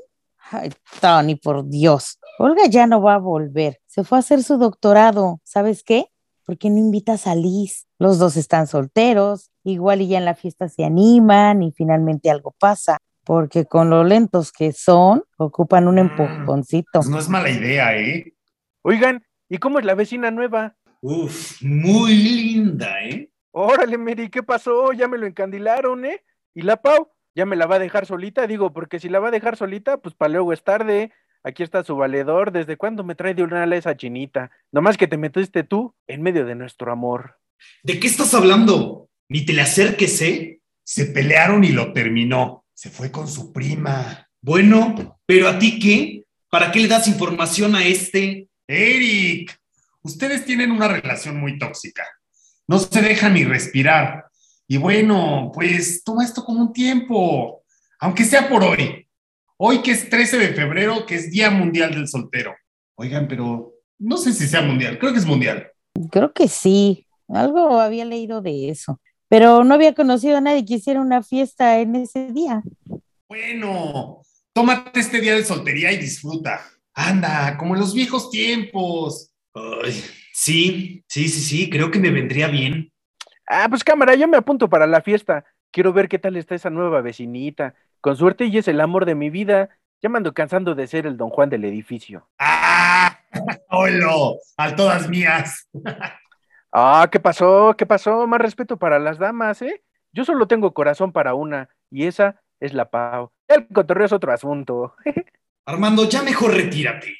Ay, 0.51 0.71
Tony, 0.99 1.35
por 1.35 1.67
Dios. 1.67 2.19
Olga 2.39 2.67
ya 2.67 2.87
no 2.87 3.01
va 3.01 3.15
a 3.15 3.19
volver. 3.19 3.79
Se 3.85 4.03
fue 4.03 4.17
a 4.17 4.19
hacer 4.19 4.43
su 4.43 4.57
doctorado. 4.57 5.39
¿Sabes 5.43 5.83
qué? 5.83 6.07
¿Por 6.45 6.59
qué 6.59 6.69
no 6.69 6.77
invitas 6.77 7.25
a 7.25 7.33
Liz? 7.33 7.87
Los 7.97 8.19
dos 8.19 8.37
están 8.37 8.67
solteros, 8.67 9.49
igual 9.63 10.01
y 10.01 10.09
ya 10.09 10.19
en 10.19 10.25
la 10.25 10.35
fiesta 10.35 10.69
se 10.69 10.85
animan 10.85 11.63
y 11.63 11.71
finalmente 11.71 12.29
algo 12.29 12.55
pasa, 12.59 12.99
porque 13.23 13.65
con 13.65 13.89
lo 13.89 14.03
lentos 14.03 14.51
que 14.51 14.71
son, 14.71 15.23
ocupan 15.37 15.87
un 15.87 15.97
empujoncito. 15.97 16.99
Pues 16.99 17.09
no 17.09 17.17
es 17.17 17.29
mala 17.29 17.49
idea, 17.49 17.97
¿eh? 17.97 18.35
Oigan, 18.83 19.25
¿y 19.49 19.57
cómo 19.57 19.79
es 19.79 19.85
la 19.85 19.95
vecina 19.95 20.29
nueva? 20.29 20.75
Uf, 21.01 21.61
muy 21.63 22.13
linda, 22.13 23.03
¿eh? 23.03 23.31
Órale, 23.51 23.97
Mary, 23.97 24.29
¿qué 24.29 24.43
pasó? 24.43 24.93
Ya 24.93 25.07
me 25.07 25.17
lo 25.17 25.25
encandilaron, 25.25 26.05
¿eh? 26.05 26.23
¿Y 26.53 26.61
la 26.61 26.77
Pau? 26.77 27.09
¿Ya 27.33 27.45
me 27.45 27.55
la 27.55 27.65
va 27.65 27.75
a 27.75 27.79
dejar 27.79 28.05
solita? 28.05 28.45
Digo, 28.45 28.71
porque 28.71 28.99
si 28.99 29.09
la 29.09 29.19
va 29.19 29.29
a 29.29 29.31
dejar 29.31 29.57
solita, 29.57 29.97
pues 29.97 30.13
para 30.13 30.33
luego 30.33 30.53
es 30.53 30.63
tarde. 30.63 31.11
Aquí 31.45 31.61
está 31.61 31.83
su 31.83 31.95
valedor. 31.95 32.51
¿Desde 32.51 32.75
cuándo 32.75 33.03
me 33.03 33.13
trae 33.13 33.35
de 33.35 33.43
una 33.43 33.63
esa 33.75 33.95
chinita? 33.95 34.49
Nomás 34.71 34.97
que 34.97 35.07
te 35.07 35.15
metiste 35.15 35.63
tú 35.63 35.93
en 36.07 36.23
medio 36.23 36.43
de 36.43 36.55
nuestro 36.55 36.91
amor. 36.91 37.37
¿De 37.83 37.99
qué 37.99 38.07
estás 38.07 38.33
hablando? 38.33 39.09
Ni 39.29 39.45
te 39.45 39.53
le 39.53 39.61
acerques, 39.61 40.19
¿eh? 40.23 40.59
Se 40.83 41.05
pelearon 41.05 41.63
y 41.63 41.69
lo 41.69 41.93
terminó. 41.93 42.65
Se 42.73 42.89
fue 42.89 43.11
con 43.11 43.27
su 43.27 43.53
prima. 43.53 44.27
Bueno, 44.41 45.19
pero 45.27 45.47
a 45.47 45.59
ti 45.59 45.77
qué? 45.79 46.23
¿Para 46.49 46.71
qué 46.71 46.79
le 46.79 46.87
das 46.87 47.07
información 47.07 47.75
a 47.75 47.85
este? 47.85 48.47
Eric, 48.67 49.55
ustedes 50.01 50.45
tienen 50.45 50.71
una 50.71 50.87
relación 50.87 51.39
muy 51.39 51.59
tóxica. 51.59 52.07
No 52.67 52.79
se 52.79 53.01
dejan 53.03 53.35
ni 53.35 53.43
respirar. 53.43 54.25
Y 54.67 54.77
bueno, 54.77 55.51
pues 55.53 56.03
toma 56.03 56.25
esto 56.25 56.43
como 56.43 56.61
un 56.61 56.73
tiempo, 56.73 57.63
aunque 57.99 58.25
sea 58.25 58.49
por 58.49 58.63
hoy. 58.63 59.04
Hoy 59.57 59.81
que 59.81 59.91
es 59.91 60.09
13 60.09 60.37
de 60.37 60.53
febrero, 60.53 61.05
que 61.05 61.15
es 61.15 61.31
Día 61.31 61.49
Mundial 61.49 61.95
del 61.95 62.09
Soltero. 62.09 62.53
Oigan, 62.95 63.27
pero 63.27 63.73
no 63.97 64.17
sé 64.17 64.33
si 64.33 64.47
sea 64.47 64.61
mundial, 64.61 64.99
creo 64.99 65.13
que 65.13 65.19
es 65.19 65.25
mundial. 65.25 65.71
Creo 66.11 66.33
que 66.33 66.49
sí. 66.49 67.07
Algo 67.29 67.79
había 67.79 68.03
leído 68.03 68.41
de 68.41 68.69
eso. 68.69 68.99
Pero 69.29 69.63
no 69.63 69.73
había 69.73 69.95
conocido 69.95 70.37
a 70.37 70.41
nadie 70.41 70.65
que 70.65 70.75
hiciera 70.75 70.99
una 70.99 71.23
fiesta 71.23 71.79
en 71.79 71.95
ese 71.95 72.31
día. 72.33 72.63
Bueno, 73.29 74.21
tómate 74.53 74.99
este 74.99 75.21
día 75.21 75.35
de 75.35 75.45
soltería 75.45 75.91
y 75.93 75.97
disfruta. 75.97 76.61
Anda, 76.93 77.57
como 77.57 77.75
en 77.75 77.79
los 77.79 77.93
viejos 77.93 78.29
tiempos. 78.29 79.31
Ay, 79.53 79.93
sí, 80.33 81.03
sí, 81.07 81.29
sí, 81.29 81.39
sí, 81.41 81.69
creo 81.69 81.89
que 81.89 81.99
me 81.99 82.11
vendría 82.11 82.49
bien. 82.49 82.91
Ah, 83.47 83.67
pues 83.69 83.83
cámara, 83.85 84.15
yo 84.15 84.27
me 84.27 84.37
apunto 84.37 84.69
para 84.69 84.85
la 84.85 85.01
fiesta. 85.01 85.45
Quiero 85.71 85.93
ver 85.93 86.09
qué 86.09 86.19
tal 86.19 86.35
está 86.35 86.55
esa 86.55 86.69
nueva 86.69 87.01
vecinita. 87.01 87.73
Con 88.01 88.15
suerte 88.15 88.45
y 88.45 88.57
es 88.57 88.67
el 88.67 88.81
amor 88.81 89.05
de 89.05 89.15
mi 89.15 89.29
vida. 89.29 89.69
Ya 90.01 90.09
me 90.09 90.17
ando 90.17 90.33
cansando 90.33 90.75
de 90.75 90.87
ser 90.87 91.07
el 91.07 91.17
don 91.17 91.29
Juan 91.29 91.49
del 91.49 91.65
edificio. 91.65 92.27
¡Ah! 92.39 93.19
¡Holo! 93.69 94.37
¡A 94.57 94.75
todas 94.75 95.09
mías! 95.09 95.67
Ah, 96.77 97.07
¿qué 97.09 97.21
pasó? 97.21 97.73
¿Qué 97.77 97.85
pasó? 97.85 98.27
Más 98.27 98.41
respeto 98.41 98.77
para 98.77 98.99
las 98.99 99.17
damas, 99.17 99.61
¿eh? 99.61 99.81
Yo 100.11 100.25
solo 100.25 100.45
tengo 100.47 100.73
corazón 100.73 101.11
para 101.11 101.33
una, 101.33 101.69
y 101.89 102.05
esa 102.05 102.41
es 102.59 102.73
la 102.73 102.89
Pau. 102.89 103.31
El 103.47 103.67
cotorreo 103.67 104.05
es 104.05 104.13
otro 104.13 104.33
asunto. 104.33 104.95
Armando, 105.65 106.07
ya 106.07 106.21
mejor 106.21 106.53
retírate. 106.53 107.15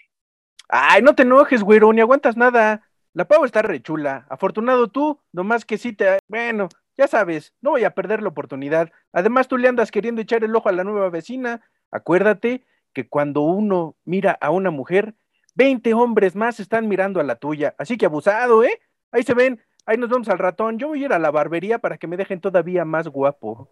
Ay, 0.68 1.02
no 1.02 1.16
te 1.16 1.24
enojes, 1.24 1.64
güero, 1.64 1.92
ni 1.94 2.02
aguantas 2.02 2.38
nada. 2.38 2.88
La 3.14 3.26
Pau 3.26 3.46
está 3.46 3.62
rechula. 3.62 4.26
Afortunado 4.30 4.90
tú, 4.90 5.20
nomás 5.32 5.64
que 5.64 5.78
sí 5.78 5.94
te... 5.94 6.20
Bueno, 6.28 6.68
ya 6.98 7.08
sabes, 7.08 7.54
no 7.62 7.72
voy 7.72 7.84
a 7.84 7.92
perder 7.92 8.22
la 8.22 8.30
oportunidad. 8.30 8.92
Además, 9.12 9.48
tú 9.48 9.58
le 9.58 9.68
andas 9.68 9.92
queriendo 9.92 10.22
echar 10.22 10.44
el 10.44 10.56
ojo 10.56 10.70
a 10.70 10.72
la 10.72 10.84
nueva 10.84 11.10
vecina. 11.10 11.62
Acuérdate 11.92 12.66
que 12.94 13.08
cuando 13.08 13.42
uno 13.42 13.96
mira 14.06 14.38
a 14.40 14.52
una 14.52 14.72
mujer, 14.72 15.16
20 15.56 15.94
hombres 15.94 16.36
más 16.36 16.60
están 16.60 16.88
mirando 16.88 17.20
a 17.20 17.24
la 17.24 17.36
tuya. 17.36 17.76
Así 17.78 17.98
que 17.98 18.06
abusado, 18.06 18.64
¿eh? 18.64 18.80
Ahí 19.12 19.24
se 19.24 19.34
ven, 19.34 19.62
ahí 19.86 19.98
nos 19.98 20.10
vemos 20.10 20.30
al 20.30 20.40
ratón. 20.40 20.78
Yo 20.78 20.90
voy 20.90 21.04
a 21.04 21.06
ir 21.06 21.14
a 21.14 21.20
la 21.20 21.32
barbería 21.32 21.80
para 21.80 21.98
que 21.98 22.08
me 22.08 22.18
dejen 22.18 22.40
todavía 22.40 22.86
más 22.86 23.08
guapo. 23.08 23.70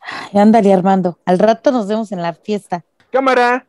Ay, 0.00 0.38
ándale, 0.38 0.72
Armando. 0.72 1.18
Al 1.24 1.38
rato 1.38 1.72
nos 1.72 1.88
vemos 1.88 2.12
en 2.12 2.22
la 2.22 2.34
fiesta. 2.34 2.84
Cámara. 3.10 3.66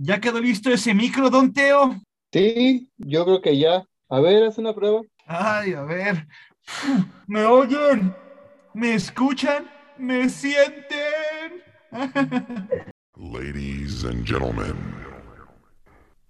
¿Ya 0.00 0.20
quedó 0.20 0.40
listo 0.40 0.70
ese 0.70 0.94
micro, 0.94 1.28
don 1.28 1.52
Teo? 1.52 2.00
Sí, 2.32 2.88
yo 2.98 3.24
creo 3.24 3.42
que 3.42 3.58
ya. 3.58 3.84
A 4.08 4.20
ver, 4.20 4.44
haz 4.44 4.58
una 4.58 4.74
prueba. 4.74 5.02
Ay, 5.26 5.74
a 5.74 5.82
ver. 5.82 6.26
¿Me 7.26 7.44
oyen? 7.44 8.14
¿Me 8.74 8.94
escuchan? 8.94 9.68
¿Me 9.98 10.28
sienten? 10.28 11.62
Ladies 13.16 14.04
and 14.04 14.24
gentlemen, 14.24 14.76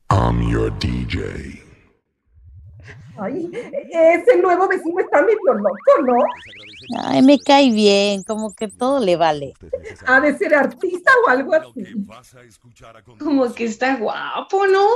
I'm 0.08 0.40
your 0.48 0.70
DJ. 0.70 1.67
Ay, 3.20 3.50
ese 3.90 4.36
nuevo 4.40 4.68
vecino 4.68 5.00
está 5.00 5.22
medio 5.22 5.54
loco, 5.54 6.02
¿no? 6.04 6.18
Ay, 7.04 7.22
me 7.22 7.38
cae 7.38 7.70
bien, 7.70 8.22
como 8.22 8.54
que 8.54 8.68
todo 8.68 9.00
le 9.00 9.16
vale. 9.16 9.54
Ha 10.06 10.20
de 10.20 10.36
ser 10.38 10.54
artista 10.54 11.10
o 11.26 11.28
algo 11.28 11.54
así. 11.54 11.84
Como 13.18 13.52
que 13.52 13.64
está 13.64 13.96
guapo, 13.96 14.66
¿no? 14.66 14.86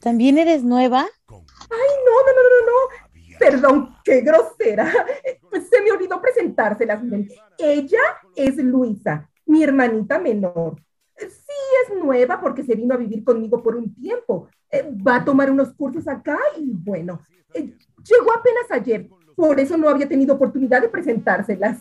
¿También 0.00 0.38
eres 0.38 0.64
nueva? 0.64 1.06
Ay, 1.28 1.92
no, 2.04 2.14
no, 2.26 2.32
no, 2.34 2.42
no, 2.50 2.66
no. 2.66 3.38
Perdón, 3.38 3.96
qué 4.04 4.20
grosera. 4.20 4.92
Se 5.52 5.82
me 5.82 5.92
olvidó 5.92 6.20
presentárselas. 6.20 7.00
Ella 7.58 8.00
es 8.36 8.56
Luisa, 8.56 9.30
mi 9.46 9.62
hermanita 9.62 10.18
menor. 10.18 10.76
Sí, 11.30 11.96
es 11.96 12.02
nueva 12.02 12.40
porque 12.40 12.62
se 12.62 12.74
vino 12.74 12.94
a 12.94 12.98
vivir 12.98 13.24
conmigo 13.24 13.62
por 13.62 13.76
un 13.76 13.94
tiempo. 13.94 14.48
Eh, 14.70 14.84
va 15.06 15.16
a 15.16 15.24
tomar 15.24 15.50
unos 15.50 15.72
cursos 15.74 16.08
acá 16.08 16.38
y 16.58 16.70
bueno, 16.72 17.20
eh, 17.54 17.74
llegó 18.04 18.32
apenas 18.32 18.70
ayer. 18.70 19.08
Por 19.36 19.58
eso 19.60 19.76
no 19.76 19.88
había 19.88 20.08
tenido 20.08 20.34
oportunidad 20.34 20.82
de 20.82 20.88
presentárselas. 20.88 21.78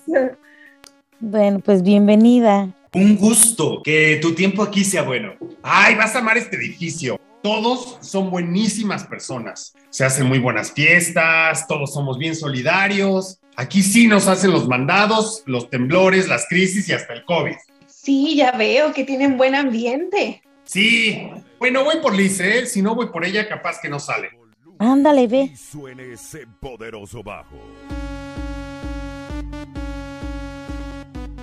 Bueno, 1.19 1.60
pues 1.60 1.83
bienvenida. 1.83 2.74
Un 2.93 3.15
gusto. 3.15 3.81
Que 3.83 4.19
tu 4.21 4.33
tiempo 4.33 4.63
aquí 4.63 4.83
sea 4.83 5.03
bueno. 5.03 5.33
Ay, 5.62 5.95
vas 5.95 6.15
a 6.15 6.19
amar 6.19 6.38
este 6.38 6.57
edificio. 6.57 7.19
Todos 7.41 7.98
son 8.01 8.29
buenísimas 8.29 9.05
personas. 9.05 9.74
Se 9.89 10.05
hacen 10.05 10.27
muy 10.27 10.39
buenas 10.39 10.71
fiestas, 10.71 11.67
todos 11.67 11.93
somos 11.93 12.17
bien 12.17 12.36
solidarios. 12.36 13.39
Aquí 13.55 13.81
sí 13.81 14.07
nos 14.07 14.27
hacen 14.27 14.51
los 14.51 14.67
mandados, 14.67 15.43
los 15.45 15.69
temblores, 15.69 16.27
las 16.27 16.48
crisis 16.48 16.88
y 16.89 16.93
hasta 16.93 17.13
el 17.13 17.25
COVID. 17.25 17.55
Sí, 18.03 18.36
ya 18.36 18.53
veo 18.53 18.93
que 18.93 19.03
tienen 19.03 19.38
buen 19.38 19.53
ambiente. 19.53 20.41
Sí. 20.63 21.29
Bueno, 21.60 21.84
voy 21.84 21.98
por 22.01 22.15
Liz, 22.15 22.39
¿eh? 22.39 22.65
Si 22.65 22.81
no 22.81 22.96
voy 22.96 23.10
por 23.10 23.24
ella, 23.24 23.48
capaz 23.48 23.79
que 23.79 23.89
no 23.89 24.00
sale. 24.00 24.31
Ándale, 24.79 25.27
ve. 25.27 25.55
Suene 25.55 26.13
ese 26.13 26.48
poderoso 26.60 27.22
bajo. 27.22 27.58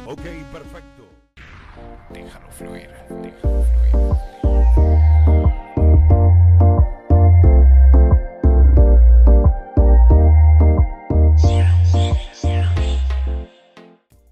Ok, 0.04 0.22
perfecto. 0.52 1.06
Déjalo 2.10 2.50
fluir, 2.50 2.90
déjalo 3.08 3.62
fluir. 3.62 4.28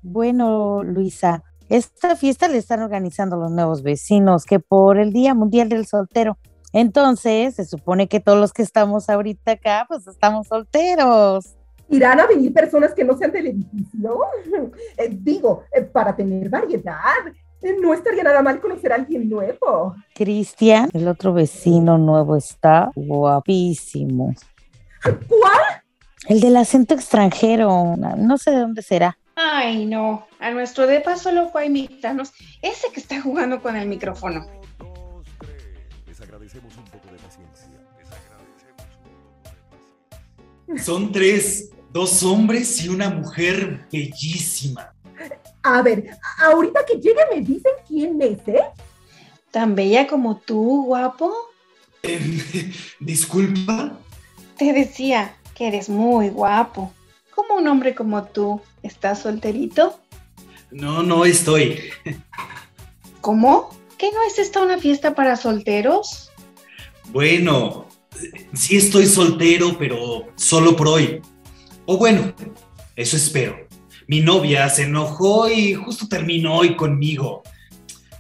Bueno, 0.03 0.83
Luisa, 0.83 1.45
esta 1.69 2.15
fiesta 2.15 2.49
le 2.49 2.59
están 2.59 2.83
organizando 2.83 3.37
los 3.37 3.51
nuevos 3.51 3.83
vecinos 3.83 4.45
que 4.45 4.61
por 4.61 4.99
el 4.99 5.13
Día 5.13 5.35
Mundial 5.35 5.69
del 5.69 5.87
Soltero 5.87 6.39
Entonces, 6.73 7.57
se 7.57 7.65
supone 7.65 8.09
que 8.09 8.21
todos 8.21 8.39
los 8.39 8.53
que 8.53 8.63
estamos 8.63 9.09
ahorita 9.09 9.53
acá, 9.53 9.85
pues 9.89 10.07
estamos 10.07 10.47
solteros. 10.47 11.57
¿Irán 11.89 12.21
a 12.21 12.27
venir 12.27 12.53
personas 12.53 12.93
que 12.95 13.05
no 13.05 13.17
sean 13.17 13.33
del 13.33 13.49
edificio? 13.49 14.21
Eh, 14.99 15.09
digo, 15.11 15.63
eh, 15.73 15.83
para 15.83 16.15
tener 16.15 16.49
variedad. 16.49 17.27
Eh, 17.63 17.77
no 17.81 17.95
estaría 17.95 18.23
nada 18.23 18.43
mal 18.43 18.61
conocer 18.61 18.93
a 18.93 18.97
alguien 18.97 19.29
nuevo. 19.29 19.95
Cristian, 20.15 20.89
el 20.93 21.09
otro 21.09 21.33
vecino 21.33 21.99
nuevo 21.99 22.37
está 22.37 22.91
guapísimo. 22.95 24.35
¿Cuál? 25.03 25.83
El 26.29 26.41
del 26.41 26.57
acento 26.57 26.95
extranjero, 26.95 27.95
no 27.97 28.39
sé 28.39 28.51
de 28.51 28.61
dónde 28.61 28.83
será. 28.83 29.19
Ay, 29.37 29.85
no. 29.85 30.27
A 30.41 30.51
nuestro 30.51 30.87
depa 30.87 31.17
solo 31.17 31.51
fue 31.51 31.63
a 31.63 31.67
invitarnos 31.67 32.33
ese 32.63 32.91
que 32.91 33.01
está 33.01 33.21
jugando 33.21 33.61
con 33.61 33.77
el 33.77 33.87
micrófono. 33.87 34.47
Les 36.07 36.21
agradecemos 36.23 36.75
un 36.79 36.85
poco 36.85 37.09
de 37.09 37.19
paciencia. 37.19 37.69
Les 37.99 38.09
agradecemos 38.09 38.25
un 38.25 38.41
poco 38.41 38.65
de 38.65 38.73
paciencia. 40.67 40.85
Son 40.85 41.13
tres, 41.13 41.71
dos 41.93 42.23
hombres 42.23 42.83
y 42.83 42.89
una 42.89 43.11
mujer 43.11 43.87
bellísima. 43.93 44.95
A 45.63 45.83
ver, 45.83 46.17
ahorita 46.39 46.87
que 46.87 46.95
llegue 46.95 47.21
me 47.31 47.43
dicen 47.43 47.73
quién 47.87 48.23
es, 48.23 48.39
¿eh? 48.49 48.65
Tan 49.51 49.75
bella 49.75 50.07
como 50.07 50.39
tú, 50.39 50.87
guapo. 50.87 51.31
Disculpa. 53.01 53.99
Te 54.57 54.73
decía 54.73 55.37
que 55.55 55.69
eres 55.69 55.91
muy 55.91 56.31
guapo. 56.31 56.91
¿Cómo 57.37 57.57
un 57.57 57.69
hombre 57.69 57.95
como 57.95 58.25
tú 58.25 58.63
estás 58.83 59.21
solterito? 59.21 60.01
No, 60.71 61.03
no 61.03 61.27
estoy. 61.27 61.79
¿Cómo? 63.21 63.69
¿Que 63.99 64.11
no 64.11 64.23
es 64.27 64.39
esta 64.39 64.63
una 64.63 64.79
fiesta 64.79 65.15
para 65.15 65.37
solteros? 65.37 66.33
Bueno, 67.13 67.89
sí 68.55 68.79
estoy 68.79 69.05
soltero, 69.05 69.77
pero 69.79 70.29
solo 70.37 70.75
por 70.75 70.89
hoy. 70.89 71.21
O 71.85 71.99
bueno, 71.99 72.33
eso 72.97 73.19
espero. 73.19 73.69
Mi 74.07 74.21
novia 74.21 74.67
se 74.71 74.85
enojó 74.85 75.51
y 75.51 75.75
justo 75.75 76.09
terminó 76.09 76.57
hoy 76.57 76.75
conmigo. 76.75 77.43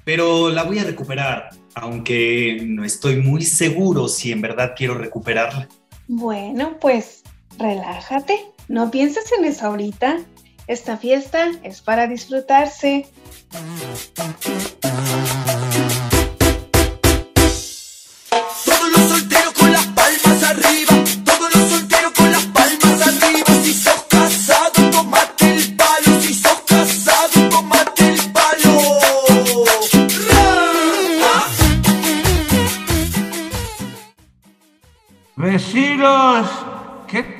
Pero 0.04 0.50
la 0.50 0.64
voy 0.64 0.78
a 0.78 0.84
recuperar, 0.84 1.48
aunque 1.74 2.60
no 2.66 2.84
estoy 2.84 3.16
muy 3.16 3.42
seguro 3.46 4.08
si 4.08 4.30
en 4.30 4.42
verdad 4.42 4.74
quiero 4.76 4.92
recuperarla. 4.92 5.68
Bueno, 6.06 6.76
pues 6.78 7.22
relájate. 7.58 8.55
No 8.68 8.90
pienses 8.90 9.30
en 9.38 9.44
eso 9.44 9.66
ahorita. 9.66 10.18
Esta 10.66 10.96
fiesta 10.96 11.50
es 11.62 11.80
para 11.80 12.06
disfrutarse. 12.06 13.06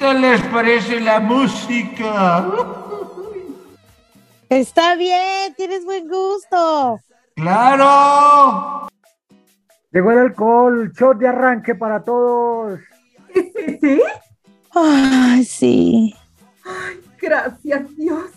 ¿Qué 0.07 0.13
tal 0.13 0.23
les 0.23 0.41
parece 0.43 1.01
la 1.01 1.19
música? 1.19 2.47
Está 4.49 4.95
bien, 4.95 5.53
tienes 5.57 5.85
buen 5.85 6.09
gusto. 6.09 7.01
¡Claro! 7.35 8.87
Llegó 9.91 10.13
el 10.13 10.19
alcohol, 10.19 10.93
shot 10.93 11.19
de 11.19 11.27
arranque 11.27 11.75
para 11.75 12.05
todos. 12.05 12.79
¿Es 13.35 13.47
ese? 13.57 14.01
Ay, 14.73 15.45
sí. 15.45 16.15
Gracias, 17.21 17.97
Dios, 17.97 18.31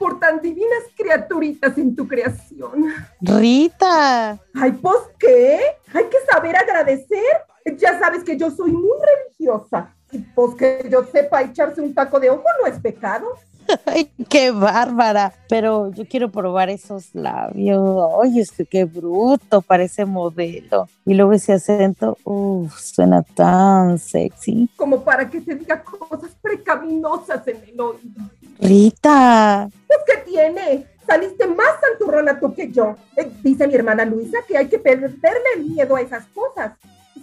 por 0.00 0.18
tan 0.18 0.40
divinas 0.40 0.82
criaturitas 0.96 1.78
en 1.78 1.94
tu 1.94 2.08
creación. 2.08 2.92
Rita. 3.20 4.36
Ay, 4.52 4.72
pues, 4.72 4.98
¿qué? 5.20 5.60
Hay 5.92 6.04
que 6.06 6.18
saber 6.28 6.56
agradecer. 6.56 7.44
Ya 7.78 8.00
sabes 8.00 8.24
que 8.24 8.36
yo 8.36 8.50
soy 8.50 8.72
muy 8.72 8.98
religiosa. 9.00 9.94
Pues 10.34 10.54
que 10.56 10.88
yo 10.90 11.04
sepa 11.04 11.42
echarse 11.42 11.80
un 11.80 11.94
taco 11.94 12.20
de 12.20 12.30
ojo 12.30 12.44
no 12.60 12.66
es 12.66 12.78
pecado. 12.80 13.26
Ay, 13.86 14.10
qué 14.28 14.50
bárbara. 14.50 15.32
Pero 15.48 15.90
yo 15.92 16.04
quiero 16.06 16.30
probar 16.30 16.70
esos 16.70 17.14
labios. 17.14 17.80
Oye, 17.82 18.44
que 18.56 18.66
qué 18.66 18.84
bruto, 18.84 19.62
parece 19.62 20.04
modelo. 20.04 20.88
Y 21.04 21.14
luego 21.14 21.32
ese 21.32 21.54
acento, 21.54 22.18
uff, 22.24 22.78
suena 22.78 23.22
tan 23.22 23.98
sexy. 23.98 24.68
Como 24.76 25.02
para 25.02 25.28
que 25.28 25.40
te 25.40 25.54
diga 25.54 25.82
cosas 25.82 26.30
precaminosas 26.40 27.46
en 27.48 27.56
el 27.56 27.80
oído. 27.80 28.22
Rita. 28.58 29.68
Pues, 29.86 29.98
¿qué 30.06 30.30
tiene? 30.30 30.86
Saliste 31.06 31.46
más 31.46 31.68
santurrona 31.80 32.38
tú 32.38 32.54
que 32.54 32.70
yo. 32.70 32.96
Eh, 33.16 33.30
dice 33.42 33.66
mi 33.66 33.74
hermana 33.74 34.04
Luisa 34.04 34.38
que 34.46 34.56
hay 34.56 34.68
que 34.68 34.78
perderle 34.78 35.20
el 35.56 35.64
miedo 35.64 35.96
a 35.96 36.00
esas 36.00 36.24
cosas. 36.26 36.72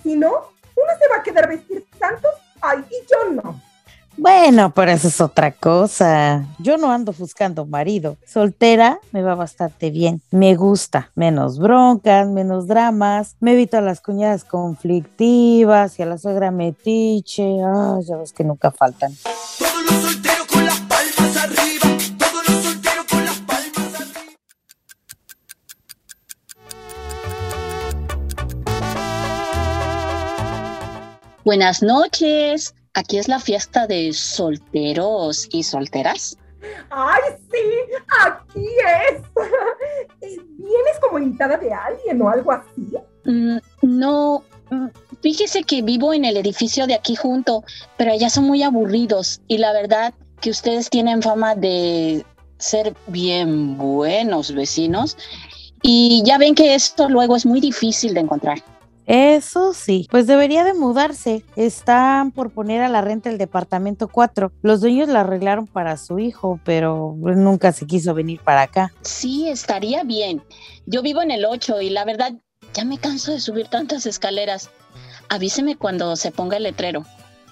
Si 0.03 0.15
no, 0.15 0.29
uno 0.29 0.91
se 0.99 1.07
va 1.09 1.17
a 1.17 1.23
quedar 1.23 1.49
vestir 1.49 1.85
santos. 1.97 2.31
Ay, 2.61 2.79
y 2.89 2.95
yo 3.09 3.33
no. 3.33 3.59
Bueno, 4.17 4.73
pero 4.73 4.91
eso 4.91 5.07
es 5.07 5.19
otra 5.21 5.51
cosa. 5.51 6.45
Yo 6.59 6.77
no 6.77 6.91
ando 6.91 7.13
buscando 7.13 7.65
marido. 7.65 8.17
Soltera 8.25 8.99
me 9.11 9.21
va 9.23 9.35
bastante 9.35 9.89
bien. 9.89 10.21
Me 10.31 10.55
gusta. 10.55 11.09
Menos 11.15 11.57
broncas, 11.57 12.27
menos 12.27 12.67
dramas. 12.67 13.35
Me 13.39 13.53
evito 13.53 13.77
a 13.77 13.81
las 13.81 14.01
cuñadas 14.01 14.43
conflictivas 14.43 15.97
y 15.97 16.03
a 16.03 16.05
la 16.05 16.17
suegra 16.17 16.51
metiche. 16.51 17.43
Ay, 17.43 18.03
ya 18.03 18.17
ves 18.17 18.33
que 18.33 18.43
nunca 18.43 18.69
faltan. 18.71 19.11
Buenas 31.43 31.81
noches. 31.81 32.75
Aquí 32.93 33.17
es 33.17 33.27
la 33.27 33.39
fiesta 33.39 33.87
de 33.87 34.13
solteros 34.13 35.47
y 35.51 35.63
solteras. 35.63 36.37
¡Ay, 36.91 37.21
sí! 37.51 37.57
¡Aquí 38.25 38.67
es! 39.09 39.21
Eh, 40.21 40.37
¿Vienes 40.37 40.99
como 41.01 41.17
invitada 41.17 41.57
de 41.57 41.73
alguien 41.73 42.21
o 42.21 42.29
algo 42.29 42.51
así? 42.51 42.93
Mm, 43.25 43.57
no, 43.81 44.43
mm, 44.69 44.87
fíjese 45.21 45.63
que 45.63 45.81
vivo 45.81 46.13
en 46.13 46.25
el 46.25 46.37
edificio 46.37 46.85
de 46.85 46.93
aquí 46.93 47.15
junto, 47.15 47.63
pero 47.97 48.11
allá 48.11 48.29
son 48.29 48.43
muy 48.43 48.61
aburridos 48.61 49.41
y 49.47 49.57
la 49.57 49.73
verdad 49.73 50.13
que 50.39 50.51
ustedes 50.51 50.91
tienen 50.91 51.23
fama 51.23 51.55
de 51.55 52.23
ser 52.59 52.93
bien 53.07 53.79
buenos 53.79 54.53
vecinos 54.53 55.17
y 55.81 56.21
ya 56.23 56.37
ven 56.37 56.53
que 56.53 56.75
esto 56.75 57.09
luego 57.09 57.35
es 57.35 57.47
muy 57.47 57.59
difícil 57.59 58.13
de 58.13 58.19
encontrar. 58.19 58.59
Eso 59.11 59.73
sí, 59.73 60.07
pues 60.09 60.25
debería 60.25 60.63
de 60.63 60.73
mudarse. 60.73 61.43
Están 61.57 62.31
por 62.31 62.49
poner 62.49 62.81
a 62.81 62.87
la 62.87 63.01
renta 63.01 63.29
el 63.29 63.37
departamento 63.37 64.07
4. 64.07 64.53
Los 64.61 64.79
dueños 64.79 65.09
la 65.09 65.19
arreglaron 65.19 65.67
para 65.67 65.97
su 65.97 66.17
hijo, 66.17 66.61
pero 66.63 67.17
nunca 67.17 67.73
se 67.73 67.85
quiso 67.85 68.13
venir 68.13 68.39
para 68.39 68.61
acá. 68.61 68.93
Sí, 69.01 69.49
estaría 69.49 70.03
bien. 70.03 70.41
Yo 70.85 71.01
vivo 71.01 71.21
en 71.21 71.31
el 71.31 71.43
8 71.43 71.81
y 71.81 71.89
la 71.89 72.05
verdad 72.05 72.31
ya 72.73 72.85
me 72.85 72.99
canso 72.99 73.33
de 73.33 73.41
subir 73.41 73.67
tantas 73.67 74.05
escaleras. 74.05 74.69
Avíseme 75.27 75.75
cuando 75.75 76.15
se 76.15 76.31
ponga 76.31 76.55
el 76.55 76.63
letrero. 76.63 77.05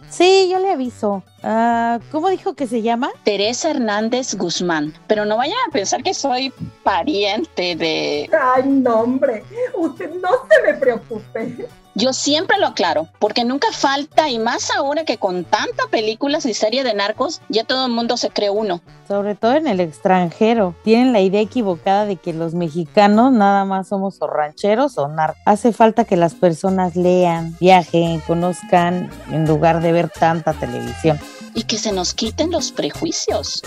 Sí, 0.09 0.49
yo 0.51 0.59
le 0.59 0.71
aviso. 0.71 1.23
Ah, 1.43 1.99
¿Cómo 2.11 2.29
dijo 2.29 2.53
que 2.55 2.67
se 2.67 2.81
llama? 2.81 3.11
Teresa 3.23 3.69
Hernández 3.69 4.35
Guzmán. 4.35 4.93
Pero 5.07 5.23
no 5.25 5.37
vayan 5.37 5.57
a 5.67 5.71
pensar 5.71 6.03
que 6.03 6.13
soy 6.13 6.51
pariente 6.83 7.75
de... 7.75 8.29
Ay, 8.39 8.63
no, 8.67 9.01
hombre. 9.01 9.43
Usted 9.75 10.09
no 10.15 10.29
se 10.49 10.61
me 10.63 10.73
preocupe. 10.77 11.67
Yo 11.99 12.13
siempre 12.13 12.57
lo 12.57 12.67
aclaro, 12.67 13.09
porque 13.19 13.43
nunca 13.43 13.67
falta, 13.73 14.29
y 14.29 14.39
más 14.39 14.71
ahora 14.71 15.03
que 15.03 15.17
con 15.17 15.43
tantas 15.43 15.87
películas 15.87 16.45
y 16.45 16.53
serie 16.53 16.85
de 16.85 16.93
narcos, 16.93 17.41
ya 17.49 17.65
todo 17.65 17.87
el 17.87 17.91
mundo 17.91 18.15
se 18.15 18.29
cree 18.29 18.49
uno. 18.49 18.79
Sobre 19.05 19.35
todo 19.35 19.55
en 19.55 19.67
el 19.67 19.81
extranjero. 19.81 20.73
Tienen 20.85 21.11
la 21.11 21.19
idea 21.19 21.41
equivocada 21.41 22.05
de 22.05 22.15
que 22.15 22.31
los 22.31 22.53
mexicanos 22.53 23.33
nada 23.33 23.65
más 23.65 23.89
somos 23.89 24.15
o 24.21 24.27
rancheros 24.27 24.97
o 24.97 25.09
narcos. 25.09 25.41
Hace 25.45 25.73
falta 25.73 26.05
que 26.05 26.15
las 26.15 26.35
personas 26.35 26.95
lean, 26.95 27.57
viajen, 27.59 28.21
conozcan, 28.21 29.11
en 29.29 29.45
lugar 29.45 29.81
de 29.81 29.91
ver 29.91 30.09
tanta 30.09 30.53
televisión. 30.53 31.19
Y 31.53 31.63
que 31.63 31.77
se 31.77 31.91
nos 31.91 32.13
quiten 32.13 32.49
los 32.49 32.71
prejuicios. 32.71 33.61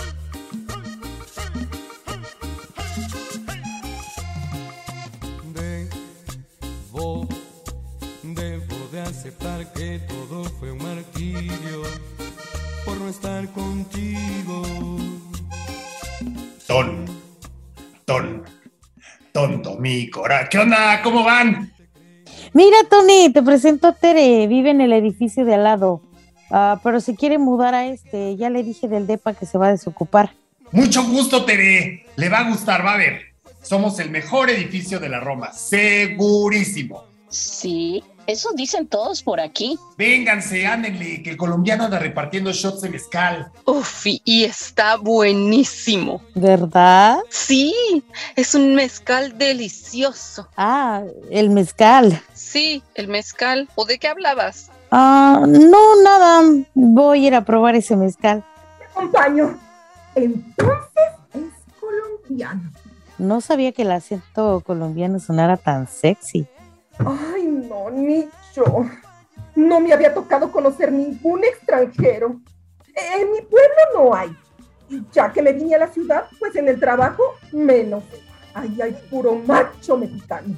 Aceptar 9.33 9.73
que 9.73 9.99
todo 10.07 10.43
fue 10.59 10.71
un 10.71 10.77
martirio 10.79 11.83
por 12.85 12.97
no 12.97 13.07
estar 13.07 13.47
contigo. 13.49 14.63
Ton, 16.67 17.05
ton, 18.05 18.43
tonto 19.31 19.77
mi 19.77 20.09
cora. 20.09 20.47
¿Qué 20.49 20.59
onda? 20.59 21.01
¿Cómo 21.01 21.23
van? 21.23 21.71
Mira, 22.53 22.77
Tony, 22.89 23.31
te 23.33 23.41
presento 23.41 23.87
a 23.87 23.93
Tere, 23.93 24.47
vive 24.47 24.69
en 24.69 24.81
el 24.81 24.93
edificio 24.93 25.45
de 25.45 25.55
al 25.55 25.63
lado. 25.63 26.01
Ah, 26.51 26.79
pero 26.83 26.99
se 26.99 27.15
quiere 27.15 27.37
mudar 27.37 27.73
a 27.73 27.87
este, 27.87 28.35
ya 28.35 28.49
le 28.49 28.63
dije 28.63 28.87
del 28.87 29.07
DEPA 29.07 29.33
que 29.33 29.45
se 29.45 29.57
va 29.57 29.67
a 29.67 29.71
desocupar. 29.71 30.33
Mucho 30.71 31.03
gusto, 31.03 31.45
Tere. 31.45 32.05
Le 32.15 32.29
va 32.29 32.39
a 32.39 32.49
gustar, 32.49 32.85
va 32.85 32.93
a 32.93 32.97
ver. 32.97 33.33
Somos 33.61 33.97
el 33.99 34.11
mejor 34.11 34.49
edificio 34.49 34.99
de 34.99 35.09
la 35.09 35.19
Roma, 35.19 35.53
segurísimo. 35.53 37.05
Sí, 37.29 38.03
eso 38.27 38.49
dicen 38.55 38.87
todos 38.87 39.21
por 39.23 39.39
aquí. 39.39 39.77
Vénganse, 39.97 40.65
ándenle, 40.67 41.21
que 41.23 41.31
el 41.31 41.37
colombiano 41.37 41.85
anda 41.85 41.99
repartiendo 41.99 42.51
shots 42.51 42.81
de 42.81 42.89
mezcal. 42.89 43.51
Uf, 43.65 44.05
y- 44.07 44.21
y 44.25 44.43
está 44.43 44.97
buenísimo. 44.97 46.21
¿Verdad? 46.35 47.19
Sí, 47.29 47.73
es 48.35 48.55
un 48.55 48.75
mezcal 48.75 49.37
delicioso. 49.37 50.47
Ah, 50.57 51.03
el 51.29 51.49
mezcal. 51.49 52.21
Sí, 52.33 52.81
el 52.95 53.07
mezcal. 53.07 53.67
¿O 53.75 53.85
de 53.85 53.97
qué 53.99 54.07
hablabas? 54.07 54.69
Ah, 54.91 55.43
no, 55.47 56.01
nada. 56.03 56.41
Voy 56.73 57.25
a 57.25 57.27
ir 57.27 57.35
a 57.35 57.43
probar 57.45 57.75
ese 57.75 57.95
mezcal. 57.95 58.43
Acompaño. 58.91 59.57
Entonces 60.15 61.03
es 61.33 61.79
colombiano. 61.79 62.71
No 63.17 63.41
sabía 63.41 63.71
que 63.71 63.81
el 63.83 63.91
acento 63.91 64.61
colombiano 64.65 65.19
sonara 65.19 65.57
tan 65.57 65.87
sexy. 65.87 66.45
Ay, 66.99 67.32
no, 67.53 67.89
ni 67.89 68.27
yo. 68.53 68.85
No 69.55 69.79
me 69.79 69.93
había 69.93 70.13
tocado 70.13 70.51
conocer 70.51 70.91
ningún 70.91 71.43
extranjero. 71.43 72.39
En 72.95 73.31
mi 73.31 73.41
pueblo 73.41 73.81
no 73.95 74.15
hay. 74.15 74.35
Y 74.89 75.03
ya 75.11 75.31
que 75.31 75.41
me 75.41 75.53
vine 75.53 75.75
a 75.75 75.79
la 75.79 75.87
ciudad, 75.87 76.25
pues 76.39 76.55
en 76.55 76.67
el 76.67 76.79
trabajo 76.79 77.23
menos. 77.51 78.03
Ahí 78.53 78.79
hay 78.81 78.93
puro 79.09 79.35
macho 79.35 79.97
mexicano. 79.97 80.55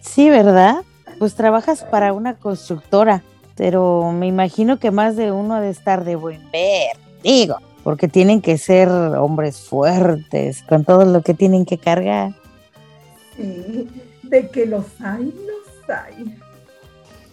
Sí, 0.00 0.30
¿verdad? 0.30 0.84
Pues 1.18 1.34
trabajas 1.34 1.82
para 1.84 2.12
una 2.12 2.34
constructora, 2.34 3.22
pero 3.56 4.12
me 4.12 4.26
imagino 4.26 4.78
que 4.78 4.90
más 4.90 5.16
de 5.16 5.32
uno 5.32 5.54
ha 5.54 5.60
de 5.60 5.70
estar 5.70 6.04
de 6.04 6.14
buen 6.14 6.50
ver, 6.50 6.96
digo, 7.22 7.56
porque 7.82 8.06
tienen 8.06 8.42
que 8.42 8.58
ser 8.58 8.88
hombres 8.88 9.60
fuertes 9.60 10.62
con 10.62 10.84
todo 10.84 11.04
lo 11.04 11.22
que 11.22 11.34
tienen 11.34 11.64
que 11.64 11.78
cargar. 11.78 12.34
Sí, 13.36 13.88
de 14.22 14.48
que 14.50 14.66
los 14.66 14.84
hay, 15.00 15.24
los 15.24 15.65
hay. 15.92 16.38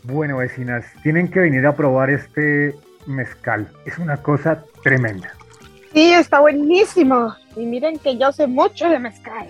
Bueno, 0.04 0.38
vecinas, 0.38 0.86
tienen 1.02 1.30
que 1.30 1.39
venir 1.39 1.66
a 1.66 1.76
probar 1.76 2.10
este 2.10 2.76
mezcal. 3.08 3.68
Es 3.86 3.98
una 3.98 4.18
cosa 4.18 4.63
tremenda. 4.84 5.34
Sí, 5.94 6.12
está 6.13 6.39
buenísimo. 6.39 7.36
Y 7.56 7.66
miren 7.66 8.00
que 8.00 8.18
yo 8.18 8.32
sé 8.32 8.48
mucho 8.48 8.89
de 8.89 9.00
mezcal. 9.00 9.48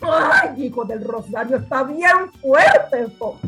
Ay, 0.00 0.64
hijo 0.64 0.84
del 0.84 1.04
Rosario, 1.04 1.58
está 1.58 1.84
bien 1.84 2.32
fuerte 2.40 3.02
esto. 3.06 3.38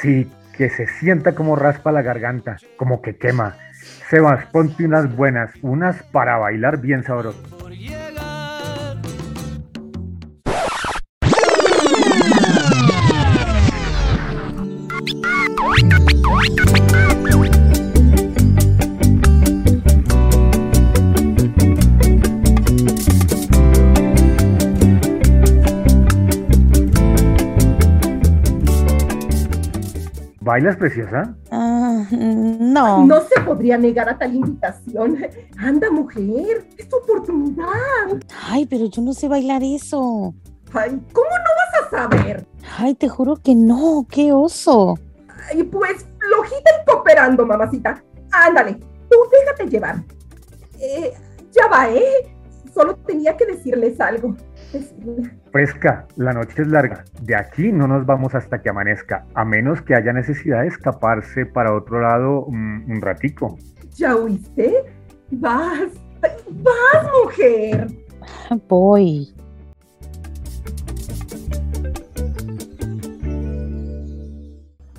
Sí, 0.00 0.30
que 0.56 0.68
se 0.68 0.86
sienta 0.86 1.34
como 1.34 1.56
raspa 1.56 1.92
la 1.92 2.02
garganta, 2.02 2.56
como 2.76 3.00
que 3.00 3.16
quema. 3.16 3.56
Sebas, 4.10 4.46
ponte 4.46 4.84
unas 4.84 5.14
buenas, 5.14 5.50
unas 5.62 6.02
para 6.04 6.36
bailar 6.36 6.80
bien 6.80 7.04
sabroso. 7.04 7.42
¿Bailas 30.54 30.76
preciosa? 30.76 31.34
Ah, 31.50 32.06
no. 32.12 33.04
No 33.04 33.20
se 33.22 33.40
podría 33.40 33.76
negar 33.76 34.08
a 34.08 34.16
tal 34.16 34.36
invitación. 34.36 35.18
Anda, 35.58 35.90
mujer, 35.90 36.68
es 36.78 36.88
tu 36.88 36.96
oportunidad. 36.98 37.66
Ay, 38.48 38.64
pero 38.64 38.86
yo 38.86 39.02
no 39.02 39.14
sé 39.14 39.26
bailar 39.26 39.64
eso. 39.64 40.32
Ay, 40.72 40.90
¿cómo 41.12 41.28
no 41.28 41.50
vas 41.58 41.82
a 41.82 41.90
saber? 41.90 42.46
Ay, 42.78 42.94
te 42.94 43.08
juro 43.08 43.34
que 43.34 43.56
no, 43.56 44.06
qué 44.08 44.32
oso. 44.32 44.96
Ay, 45.50 45.64
pues 45.64 46.06
flojita 46.20 46.70
y 46.70 46.88
cooperando, 46.88 47.44
mamacita. 47.44 48.00
Ándale, 48.30 48.74
tú 49.10 49.16
déjate 49.32 49.68
llevar. 49.68 50.04
Eh, 50.78 51.14
ya 51.50 51.66
va, 51.66 51.90
¿eh? 51.90 52.32
Solo 52.72 52.94
tenía 52.94 53.36
que 53.36 53.46
decirles 53.46 54.00
algo. 54.00 54.36
Fresca, 55.52 56.06
la 56.16 56.32
noche 56.32 56.62
es 56.62 56.68
larga. 56.68 57.04
De 57.22 57.36
aquí 57.36 57.72
no 57.72 57.86
nos 57.86 58.04
vamos 58.06 58.34
hasta 58.34 58.60
que 58.60 58.70
amanezca, 58.70 59.26
a 59.34 59.44
menos 59.44 59.82
que 59.82 59.94
haya 59.94 60.12
necesidad 60.12 60.62
de 60.62 60.68
escaparse 60.68 61.46
para 61.46 61.74
otro 61.74 62.00
lado 62.00 62.46
mm, 62.48 62.90
un 62.90 63.00
ratico. 63.00 63.58
¿Ya 63.96 64.16
oíste? 64.16 64.74
Vas, 65.30 65.90
vas, 66.50 67.12
mujer. 67.24 67.86
Voy. 68.68 69.34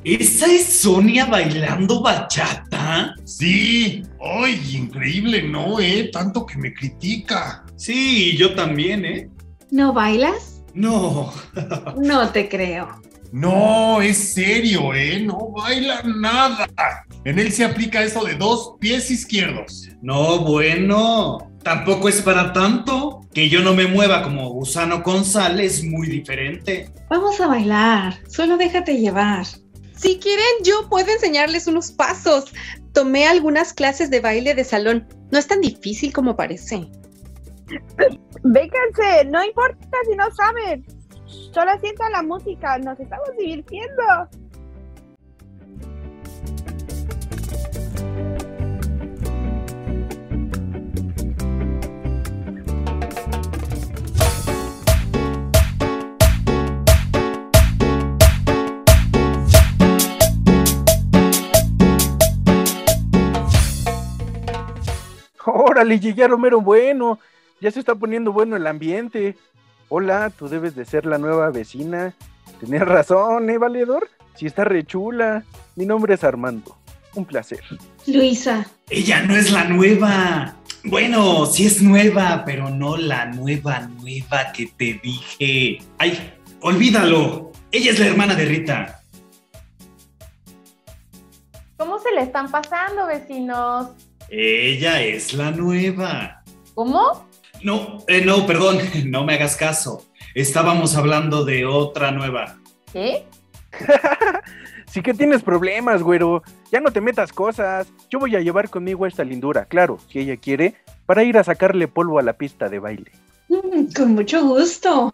¿Esa 0.03 0.45
es 0.45 0.65
Sonia 0.65 1.25
bailando 1.25 2.01
bachata? 2.03 3.15
Sí. 3.23 4.03
Ay, 4.21 4.61
increíble, 4.77 5.41
¿no? 5.41 5.79
¿Eh? 5.79 6.11
Tanto 6.13 6.45
que 6.45 6.59
me 6.59 6.71
critica. 6.73 7.65
Sí, 7.75 8.37
yo 8.37 8.53
también, 8.53 9.03
¿eh? 9.03 9.29
¿No 9.75 9.91
bailas? 9.91 10.63
No. 10.73 11.33
No 11.97 12.29
te 12.29 12.47
creo. 12.47 12.87
No, 13.33 14.01
es 14.01 14.33
serio, 14.33 14.93
¿eh? 14.93 15.19
No 15.19 15.51
baila 15.51 16.01
nada. 16.03 16.65
En 17.25 17.39
él 17.39 17.51
se 17.51 17.65
aplica 17.65 18.01
eso 18.01 18.23
de 18.23 18.35
dos 18.35 18.75
pies 18.79 19.11
izquierdos. 19.11 19.89
No, 20.01 20.39
bueno. 20.39 21.51
Tampoco 21.61 22.07
es 22.07 22.21
para 22.21 22.53
tanto. 22.53 23.19
Que 23.33 23.49
yo 23.49 23.59
no 23.63 23.73
me 23.73 23.85
mueva 23.85 24.23
como 24.23 24.49
gusano 24.49 25.03
con 25.03 25.25
sal 25.25 25.59
es 25.59 25.83
muy 25.83 26.07
diferente. 26.07 26.89
Vamos 27.09 27.41
a 27.41 27.47
bailar. 27.47 28.17
Solo 28.29 28.55
déjate 28.55 28.97
llevar. 28.97 29.45
Si 29.97 30.19
quieren, 30.19 30.45
yo 30.63 30.87
puedo 30.87 31.11
enseñarles 31.11 31.67
unos 31.67 31.91
pasos. 31.91 32.45
Tomé 32.93 33.27
algunas 33.27 33.73
clases 33.73 34.09
de 34.09 34.21
baile 34.21 34.55
de 34.55 34.63
salón. 34.63 35.05
No 35.33 35.37
es 35.37 35.47
tan 35.47 35.59
difícil 35.59 36.13
como 36.13 36.37
parece. 36.37 36.87
Vénganse, 38.43 39.25
no 39.25 39.43
importa 39.43 39.97
si 40.07 40.15
no 40.15 40.29
saben. 40.31 40.85
Solo 41.51 41.71
sientan 41.79 42.11
la 42.11 42.21
música, 42.21 42.77
nos 42.77 42.99
estamos 42.99 43.29
divirtiendo. 43.37 44.03
Órale, 65.45 65.99
ya 65.99 66.27
Romero, 66.27 66.61
bueno. 66.61 67.19
Ya 67.61 67.71
se 67.71 67.79
está 67.79 67.95
poniendo 67.95 68.31
bueno 68.31 68.55
el 68.55 68.67
ambiente. 68.67 69.35
Hola, 69.89 70.29
tú 70.29 70.47
debes 70.47 70.75
de 70.75 70.85
ser 70.85 71.05
la 71.05 71.17
nueva 71.17 71.49
vecina. 71.51 72.13
Tenías 72.59 72.87
razón, 72.87 73.49
¿eh, 73.49 73.57
valedor? 73.57 74.09
Si 74.35 74.45
está 74.45 74.63
re 74.65 74.85
chula. 74.85 75.43
Mi 75.75 75.85
nombre 75.85 76.15
es 76.15 76.23
Armando. 76.23 76.77
Un 77.15 77.25
placer. 77.25 77.61
Luisa, 78.07 78.65
Ella 78.89 79.23
no 79.23 79.35
es 79.35 79.51
la 79.51 79.63
nueva. 79.65 80.55
Bueno, 80.83 81.45
sí 81.45 81.65
es 81.65 81.81
nueva, 81.81 82.43
pero 82.45 82.69
no 82.69 82.97
la 82.97 83.25
nueva 83.27 83.79
nueva 83.79 84.51
que 84.53 84.67
te 84.77 84.99
dije. 85.01 85.79
Ay, 85.97 86.33
olvídalo. 86.61 87.51
Ella 87.71 87.91
es 87.91 87.99
la 87.99 88.07
hermana 88.07 88.35
de 88.35 88.45
Rita. 88.45 89.01
¿Cómo 91.77 91.99
se 91.99 92.11
le 92.13 92.21
están 92.21 92.51
pasando, 92.51 93.07
vecinos? 93.07 93.89
Ella 94.29 95.01
es 95.01 95.33
la 95.33 95.51
nueva. 95.51 96.43
¿Cómo? 96.73 97.24
No, 97.65 97.97
eh, 98.07 98.23
no, 98.23 98.45
perdón, 98.45 98.77
no 99.07 99.25
me 99.25 99.33
hagas 99.33 99.55
caso. 99.55 100.05
Estábamos 100.35 100.95
hablando 100.95 101.43
de 101.43 101.65
otra 101.65 102.11
nueva. 102.11 102.59
¿Qué? 102.93 103.25
Sí 104.87 105.01
que 105.01 105.13
tienes 105.13 105.43
problemas, 105.43 106.01
güero. 106.01 106.41
Ya 106.71 106.79
no 106.79 106.89
te 106.89 107.01
metas 107.01 107.33
cosas. 107.33 107.91
Yo 108.09 108.17
voy 108.17 108.33
a 108.37 108.39
llevar 108.39 108.69
conmigo 108.69 109.03
a 109.03 109.09
esta 109.09 109.25
lindura, 109.25 109.65
claro, 109.65 109.99
si 110.07 110.19
ella 110.19 110.37
quiere, 110.37 110.75
para 111.05 111.25
ir 111.25 111.37
a 111.37 111.43
sacarle 111.43 111.89
polvo 111.89 112.17
a 112.17 112.21
la 112.21 112.37
pista 112.37 112.69
de 112.69 112.79
baile. 112.79 113.11
Mm, 113.49 113.91
con 113.93 114.13
mucho 114.13 114.41
gusto. 114.45 115.13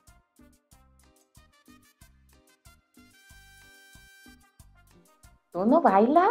¿Tú 5.51 5.65
no 5.65 5.81
bailas? 5.81 6.29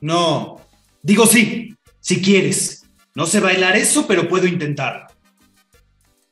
No, 0.00 0.60
digo 1.02 1.26
sí, 1.26 1.76
si 2.00 2.22
quieres. 2.22 2.81
No 3.14 3.26
sé 3.26 3.40
bailar 3.40 3.76
eso, 3.76 4.06
pero 4.06 4.28
puedo 4.28 4.46
intentarlo. 4.46 5.06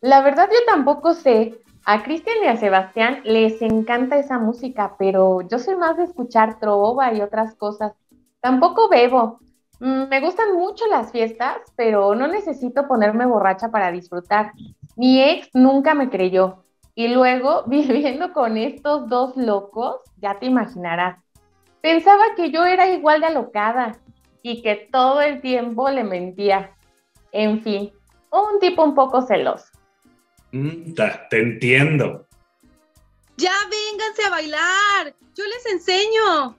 La 0.01 0.23
verdad 0.23 0.49
yo 0.51 0.59
tampoco 0.67 1.13
sé, 1.15 1.59
A 1.85 2.03
Cristian 2.03 2.37
y 2.43 2.47
a 2.47 2.57
Sebastián 2.57 3.21
les 3.25 3.61
encanta 3.63 4.19
esa 4.19 4.39
música, 4.39 4.97
pero 4.99 5.41
yo 5.49 5.59
soy 5.59 5.77
más 5.77 5.97
de 5.97 6.05
escuchar 6.05 6.59
trova 6.59 7.13
y 7.13 7.21
otras 7.21 7.55
cosas. 7.55 7.93
Tampoco 8.41 8.89
bebo. 8.89 9.41
Mm, 9.81 10.09
Me 10.09 10.21
gustan 10.21 10.55
mucho 10.55 10.87
las 10.87 11.11
fiestas, 11.13 11.57
pero 11.77 12.15
no 12.15 12.27
necesito 12.29 12.87
ponerme 12.87 13.27
borracha 13.27 13.71
para 13.71 13.93
disfrutar. 13.93 14.53
Mi 14.97 15.23
ex 15.23 15.49
nunca 15.55 15.95
me 15.95 16.11
creyó. 16.11 16.65
Y 16.95 17.09
luego, 17.09 17.65
viviendo 17.67 18.33
con 18.33 18.57
estos 18.57 19.09
dos 19.09 19.37
locos, 19.37 19.97
ya 20.17 20.39
te 20.39 20.47
imaginarás. 20.47 21.19
Pensaba 21.83 22.23
que 22.37 22.51
yo 22.51 22.65
era 22.67 22.91
igual 22.91 23.21
de 23.21 23.29
alocada 23.29 23.93
y 24.43 24.63
que 24.63 24.89
todo 24.91 25.21
el 25.21 25.41
tiempo 25.41 25.91
le 25.91 26.05
mentía. 26.05 26.75
En 27.33 27.63
fin, 27.63 27.93
un 28.31 28.59
tipo 28.61 28.83
un 28.85 28.95
poco 28.95 29.23
celoso. 29.23 29.67
Mm, 30.53 30.95
ta- 30.95 31.29
te 31.29 31.41
entiendo. 31.41 32.27
Ya 33.37 33.53
vénganse 33.71 34.23
a 34.25 34.31
bailar. 34.31 35.15
Yo 35.35 35.45
les 35.47 35.67
enseño. 35.73 36.57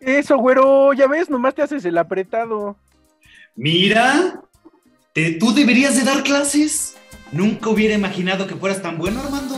Eso, 0.00 0.38
güero, 0.38 0.92
ya 0.94 1.06
ves, 1.06 1.28
nomás 1.28 1.54
te 1.54 1.62
haces 1.62 1.84
el 1.84 1.98
apretado. 1.98 2.76
Mira, 3.54 4.40
te- 5.12 5.32
tú 5.32 5.52
deberías 5.52 5.96
de 5.96 6.04
dar 6.04 6.22
clases. 6.22 6.96
Nunca 7.32 7.68
hubiera 7.68 7.94
imaginado 7.94 8.46
que 8.46 8.56
fueras 8.56 8.80
tan 8.82 8.96
bueno, 8.98 9.20
Armando. 9.20 9.56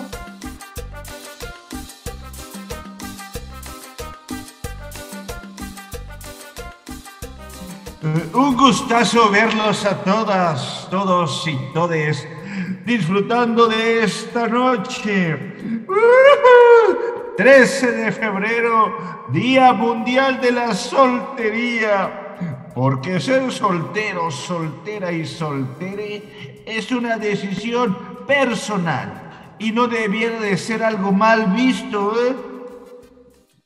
Un 8.03 8.57
gustazo 8.57 9.31
verlos 9.31 9.85
a 9.85 10.03
todas, 10.03 10.89
todos 10.91 11.47
y 11.47 11.57
todes 11.73 12.27
disfrutando 12.85 13.69
de 13.69 14.03
esta 14.03 14.49
noche. 14.49 15.35
¡Uhú! 15.87 17.37
13 17.37 17.93
de 17.93 18.11
febrero, 18.11 18.93
Día 19.31 19.73
Mundial 19.73 20.41
de 20.41 20.51
la 20.51 20.75
Soltería. 20.75 22.71
Porque 22.75 23.21
ser 23.21 23.53
soltero, 23.53 24.33
soltera 24.33 25.13
y 25.13 25.25
soltere 25.25 26.65
es 26.67 26.91
una 26.91 27.19
decisión 27.19 27.97
personal 28.27 29.55
y 29.61 29.71
no 29.71 29.87
debiera 29.87 30.41
de 30.41 30.57
ser 30.57 30.83
algo 30.83 31.13
mal 31.13 31.53
visto, 31.53 32.15
¿eh? 32.21 32.35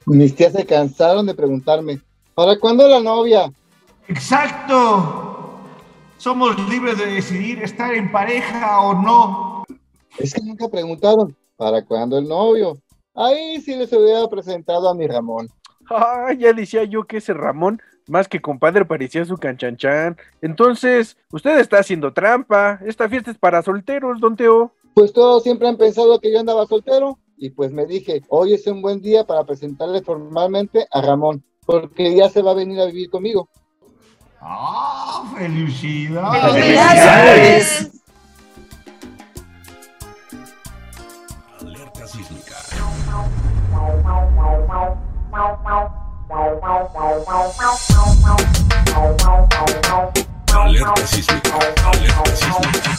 Mis 0.04 0.36
tías 0.36 0.52
se 0.52 0.66
cansaron 0.66 1.24
de 1.24 1.34
preguntarme, 1.34 2.00
¿para 2.34 2.58
cuándo 2.58 2.86
la 2.86 3.00
novia? 3.00 3.50
Exacto. 4.08 5.60
Somos 6.16 6.58
libres 6.68 6.98
de 6.98 7.06
decidir 7.06 7.62
estar 7.62 7.94
en 7.94 8.10
pareja 8.10 8.80
o 8.80 8.94
no. 8.94 9.64
Es 10.18 10.32
que 10.32 10.42
nunca 10.42 10.68
preguntaron, 10.68 11.36
¿para 11.56 11.84
cuándo 11.84 12.18
el 12.18 12.26
novio? 12.26 12.78
Ahí 13.14 13.60
sí 13.60 13.74
les 13.76 13.92
hubiera 13.92 14.26
presentado 14.28 14.88
a 14.88 14.94
mi 14.94 15.06
Ramón. 15.06 15.48
Ah, 15.90 16.32
ya 16.36 16.52
decía 16.52 16.84
yo 16.84 17.04
que 17.04 17.18
ese 17.18 17.32
Ramón, 17.34 17.80
más 18.08 18.28
que 18.28 18.40
compadre, 18.40 18.84
parecía 18.84 19.24
su 19.24 19.36
canchanchan. 19.36 20.16
Entonces, 20.40 21.16
usted 21.32 21.58
está 21.58 21.78
haciendo 21.78 22.12
trampa. 22.12 22.80
Esta 22.84 23.08
fiesta 23.08 23.30
es 23.30 23.38
para 23.38 23.62
solteros, 23.62 24.20
don 24.20 24.36
Teo. 24.36 24.72
Pues 24.94 25.12
todos 25.12 25.42
siempre 25.42 25.68
han 25.68 25.76
pensado 25.76 26.18
que 26.20 26.32
yo 26.32 26.40
andaba 26.40 26.66
soltero 26.66 27.18
y 27.36 27.50
pues 27.50 27.70
me 27.70 27.86
dije, 27.86 28.22
hoy 28.28 28.54
es 28.54 28.66
un 28.66 28.80
buen 28.80 29.00
día 29.02 29.24
para 29.24 29.44
presentarle 29.44 30.02
formalmente 30.02 30.86
a 30.90 31.02
Ramón, 31.02 31.44
porque 31.66 32.14
ya 32.16 32.30
se 32.30 32.42
va 32.42 32.52
a 32.52 32.54
venir 32.54 32.80
a 32.80 32.86
vivir 32.86 33.10
conmigo. 33.10 33.48
¡Ah, 34.40 35.24
felicidades! 35.36 36.52
¡Felicidades! 36.52 37.90
Alerta 41.60 42.06
sísmica. 42.06 42.56
Alerta 50.52 51.06
sísmica. 51.06 51.58
Alerta 51.94 52.36
sísmica. 52.36 52.96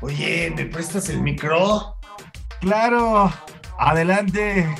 Oye, 0.00 0.52
¿me 0.54 0.64
prestas 0.66 1.08
el 1.08 1.22
micro? 1.22 1.96
Claro, 2.60 3.32
adelante. 3.78 4.74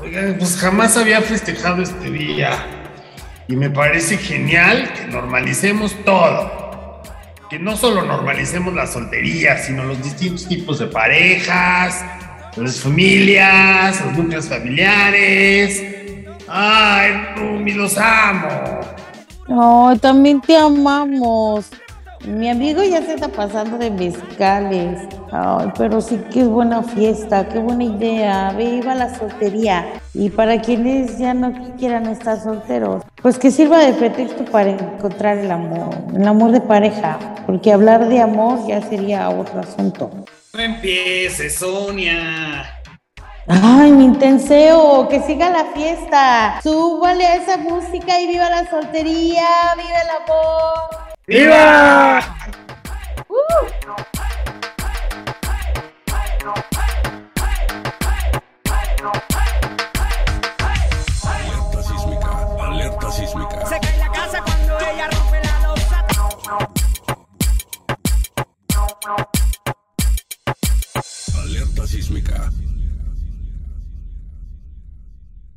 Oigan, 0.00 0.36
pues 0.38 0.56
jamás 0.56 0.96
había 0.96 1.20
festejado 1.20 1.82
este 1.82 2.10
día. 2.10 2.52
Y 3.48 3.56
me 3.56 3.70
parece 3.70 4.16
genial 4.18 4.92
que 4.92 5.06
normalicemos 5.06 5.94
todo. 6.04 7.02
Que 7.50 7.58
no 7.58 7.76
solo 7.76 8.04
normalicemos 8.04 8.74
la 8.74 8.86
soltería, 8.86 9.58
sino 9.58 9.84
los 9.84 10.02
distintos 10.02 10.46
tipos 10.46 10.78
de 10.78 10.86
parejas, 10.86 12.04
las 12.56 12.80
familias, 12.80 14.04
los 14.04 14.16
núcleos 14.16 14.48
familiares. 14.48 15.82
Ay, 16.46 17.12
Rumi, 17.36 17.72
los 17.72 17.96
amo. 17.98 18.80
No, 19.48 19.98
también 20.00 20.40
te 20.40 20.56
amamos. 20.56 21.70
Mi 22.26 22.50
amigo 22.50 22.82
ya 22.84 23.00
se 23.02 23.14
está 23.14 23.28
pasando 23.28 23.78
de 23.78 23.90
mezcales. 23.90 25.17
Ay, 25.30 25.72
pero 25.76 26.00
sí 26.00 26.16
que 26.32 26.40
es 26.40 26.48
buena 26.48 26.82
fiesta, 26.82 27.48
qué 27.48 27.58
buena 27.58 27.84
idea. 27.84 28.52
Viva 28.52 28.94
la 28.94 29.14
soltería. 29.14 29.86
Y 30.14 30.30
para 30.30 30.60
quienes 30.60 31.18
ya 31.18 31.34
no 31.34 31.52
quieran 31.76 32.06
estar 32.06 32.40
solteros, 32.40 33.04
pues 33.20 33.38
que 33.38 33.50
sirva 33.50 33.78
de 33.78 33.92
pretexto 33.92 34.44
para 34.46 34.70
encontrar 34.70 35.38
el 35.38 35.50
amor, 35.50 35.94
el 36.14 36.26
amor 36.26 36.52
de 36.52 36.60
pareja. 36.60 37.18
Porque 37.46 37.72
hablar 37.72 38.08
de 38.08 38.20
amor 38.20 38.66
ya 38.66 38.80
sería 38.82 39.28
otro 39.28 39.60
asunto. 39.60 40.10
No 40.54 40.60
empieces, 40.60 41.56
Sonia. 41.56 42.74
Ay, 43.46 43.92
mi 43.92 44.04
intenseo, 44.04 45.08
que 45.08 45.20
siga 45.22 45.48
la 45.50 45.64
fiesta. 45.74 46.60
Súbale 46.62 47.26
a 47.26 47.36
esa 47.36 47.56
música 47.56 48.20
y 48.20 48.26
viva 48.26 48.50
la 48.50 48.68
soltería, 48.68 49.46
viva 49.76 50.02
el 50.02 50.10
amor. 50.22 51.08
¡Viva! 51.26 52.20
Alerta 53.28 54.17
sísmica. 71.88 72.52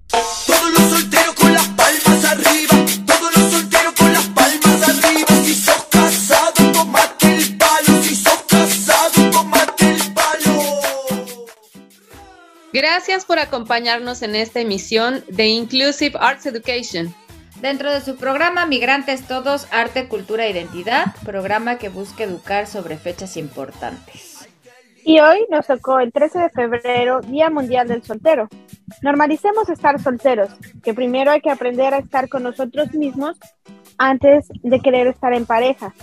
Todos 0.08 0.72
los 0.72 0.90
solteros 0.90 1.36
con 1.36 1.54
las 1.54 1.68
palmas 1.68 2.26
arriba. 2.26 2.86
Todos 3.06 3.38
los 3.38 3.52
solteros 3.52 3.94
con 3.94 4.14
las 4.14 4.28
palmas 4.30 4.90
arriba. 4.90 5.28
Si 5.44 5.54
sos 5.54 5.86
casado, 5.90 6.72
tomate 6.72 7.36
el 7.36 7.58
palo. 7.58 8.04
Si 8.04 8.16
sos 8.16 8.44
casado, 8.48 9.32
tomate 9.32 9.90
el 9.92 10.14
palo. 10.14 11.48
Gracias 12.72 13.26
por 13.26 13.40
acompañarnos 13.40 14.22
en 14.22 14.36
esta 14.36 14.62
emisión 14.62 15.26
de 15.28 15.48
Inclusive 15.48 16.18
Arts 16.18 16.46
Education. 16.46 17.14
Dentro 17.60 17.92
de 17.92 18.00
su 18.00 18.16
programa 18.16 18.66
Migrantes 18.66 19.28
Todos, 19.28 19.68
Arte, 19.72 20.08
Cultura 20.08 20.46
e 20.46 20.52
Identidad, 20.52 21.14
programa 21.26 21.78
que 21.78 21.90
busca 21.90 22.24
educar 22.24 22.68
sobre 22.68 22.98
fechas 22.98 23.36
importantes. 23.36 24.31
Y 25.04 25.20
hoy 25.20 25.46
nos 25.50 25.68
tocó 25.68 26.00
el 26.00 26.12
13 26.12 26.40
de 26.40 26.50
febrero, 26.50 27.22
Día 27.22 27.50
Mundial 27.50 27.88
del 27.88 28.04
Soltero. 28.04 28.48
Normalicemos 29.02 29.70
estar 29.70 30.00
solteros, 30.02 30.50
que 30.84 30.94
primero 30.94 31.32
hay 31.32 31.42
que 31.42 31.50
aprender 31.50 31.94
a 31.94 32.00
estar 32.00 32.30
con 32.30 32.44
nosotros 32.44 32.94
mismos 32.94 33.38
antes 33.98 34.48
de 34.62 34.80
querer 34.80 35.08
estar 35.08 35.34
en 35.34 35.46
pareja. 35.46 35.94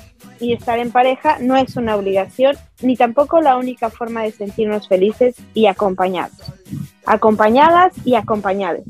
Y 0.40 0.52
estar 0.52 0.78
en 0.78 0.92
pareja 0.92 1.38
no 1.40 1.56
es 1.56 1.76
una 1.76 1.96
obligación, 1.96 2.56
ni 2.80 2.96
tampoco 2.96 3.40
la 3.40 3.56
única 3.56 3.90
forma 3.90 4.22
de 4.22 4.32
sentirnos 4.32 4.88
felices 4.88 5.36
y 5.54 5.66
acompañados. 5.66 6.36
Acompañadas 7.06 7.92
y 8.04 8.14
acompañados. 8.14 8.82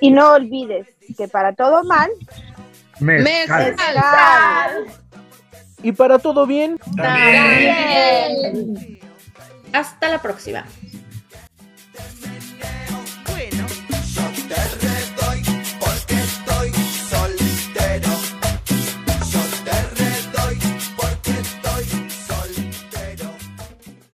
Y 0.00 0.10
no 0.10 0.32
olvides 0.32 0.88
que 1.16 1.28
para 1.28 1.54
todo 1.54 1.84
mal, 1.84 2.10
Mezcal. 3.00 3.72
mezcal. 3.72 4.86
Y 5.82 5.92
para 5.92 6.18
todo 6.18 6.46
bien, 6.46 6.78
También. 6.96 8.95
Hasta 9.72 10.08
la 10.08 10.22
próxima. 10.22 10.64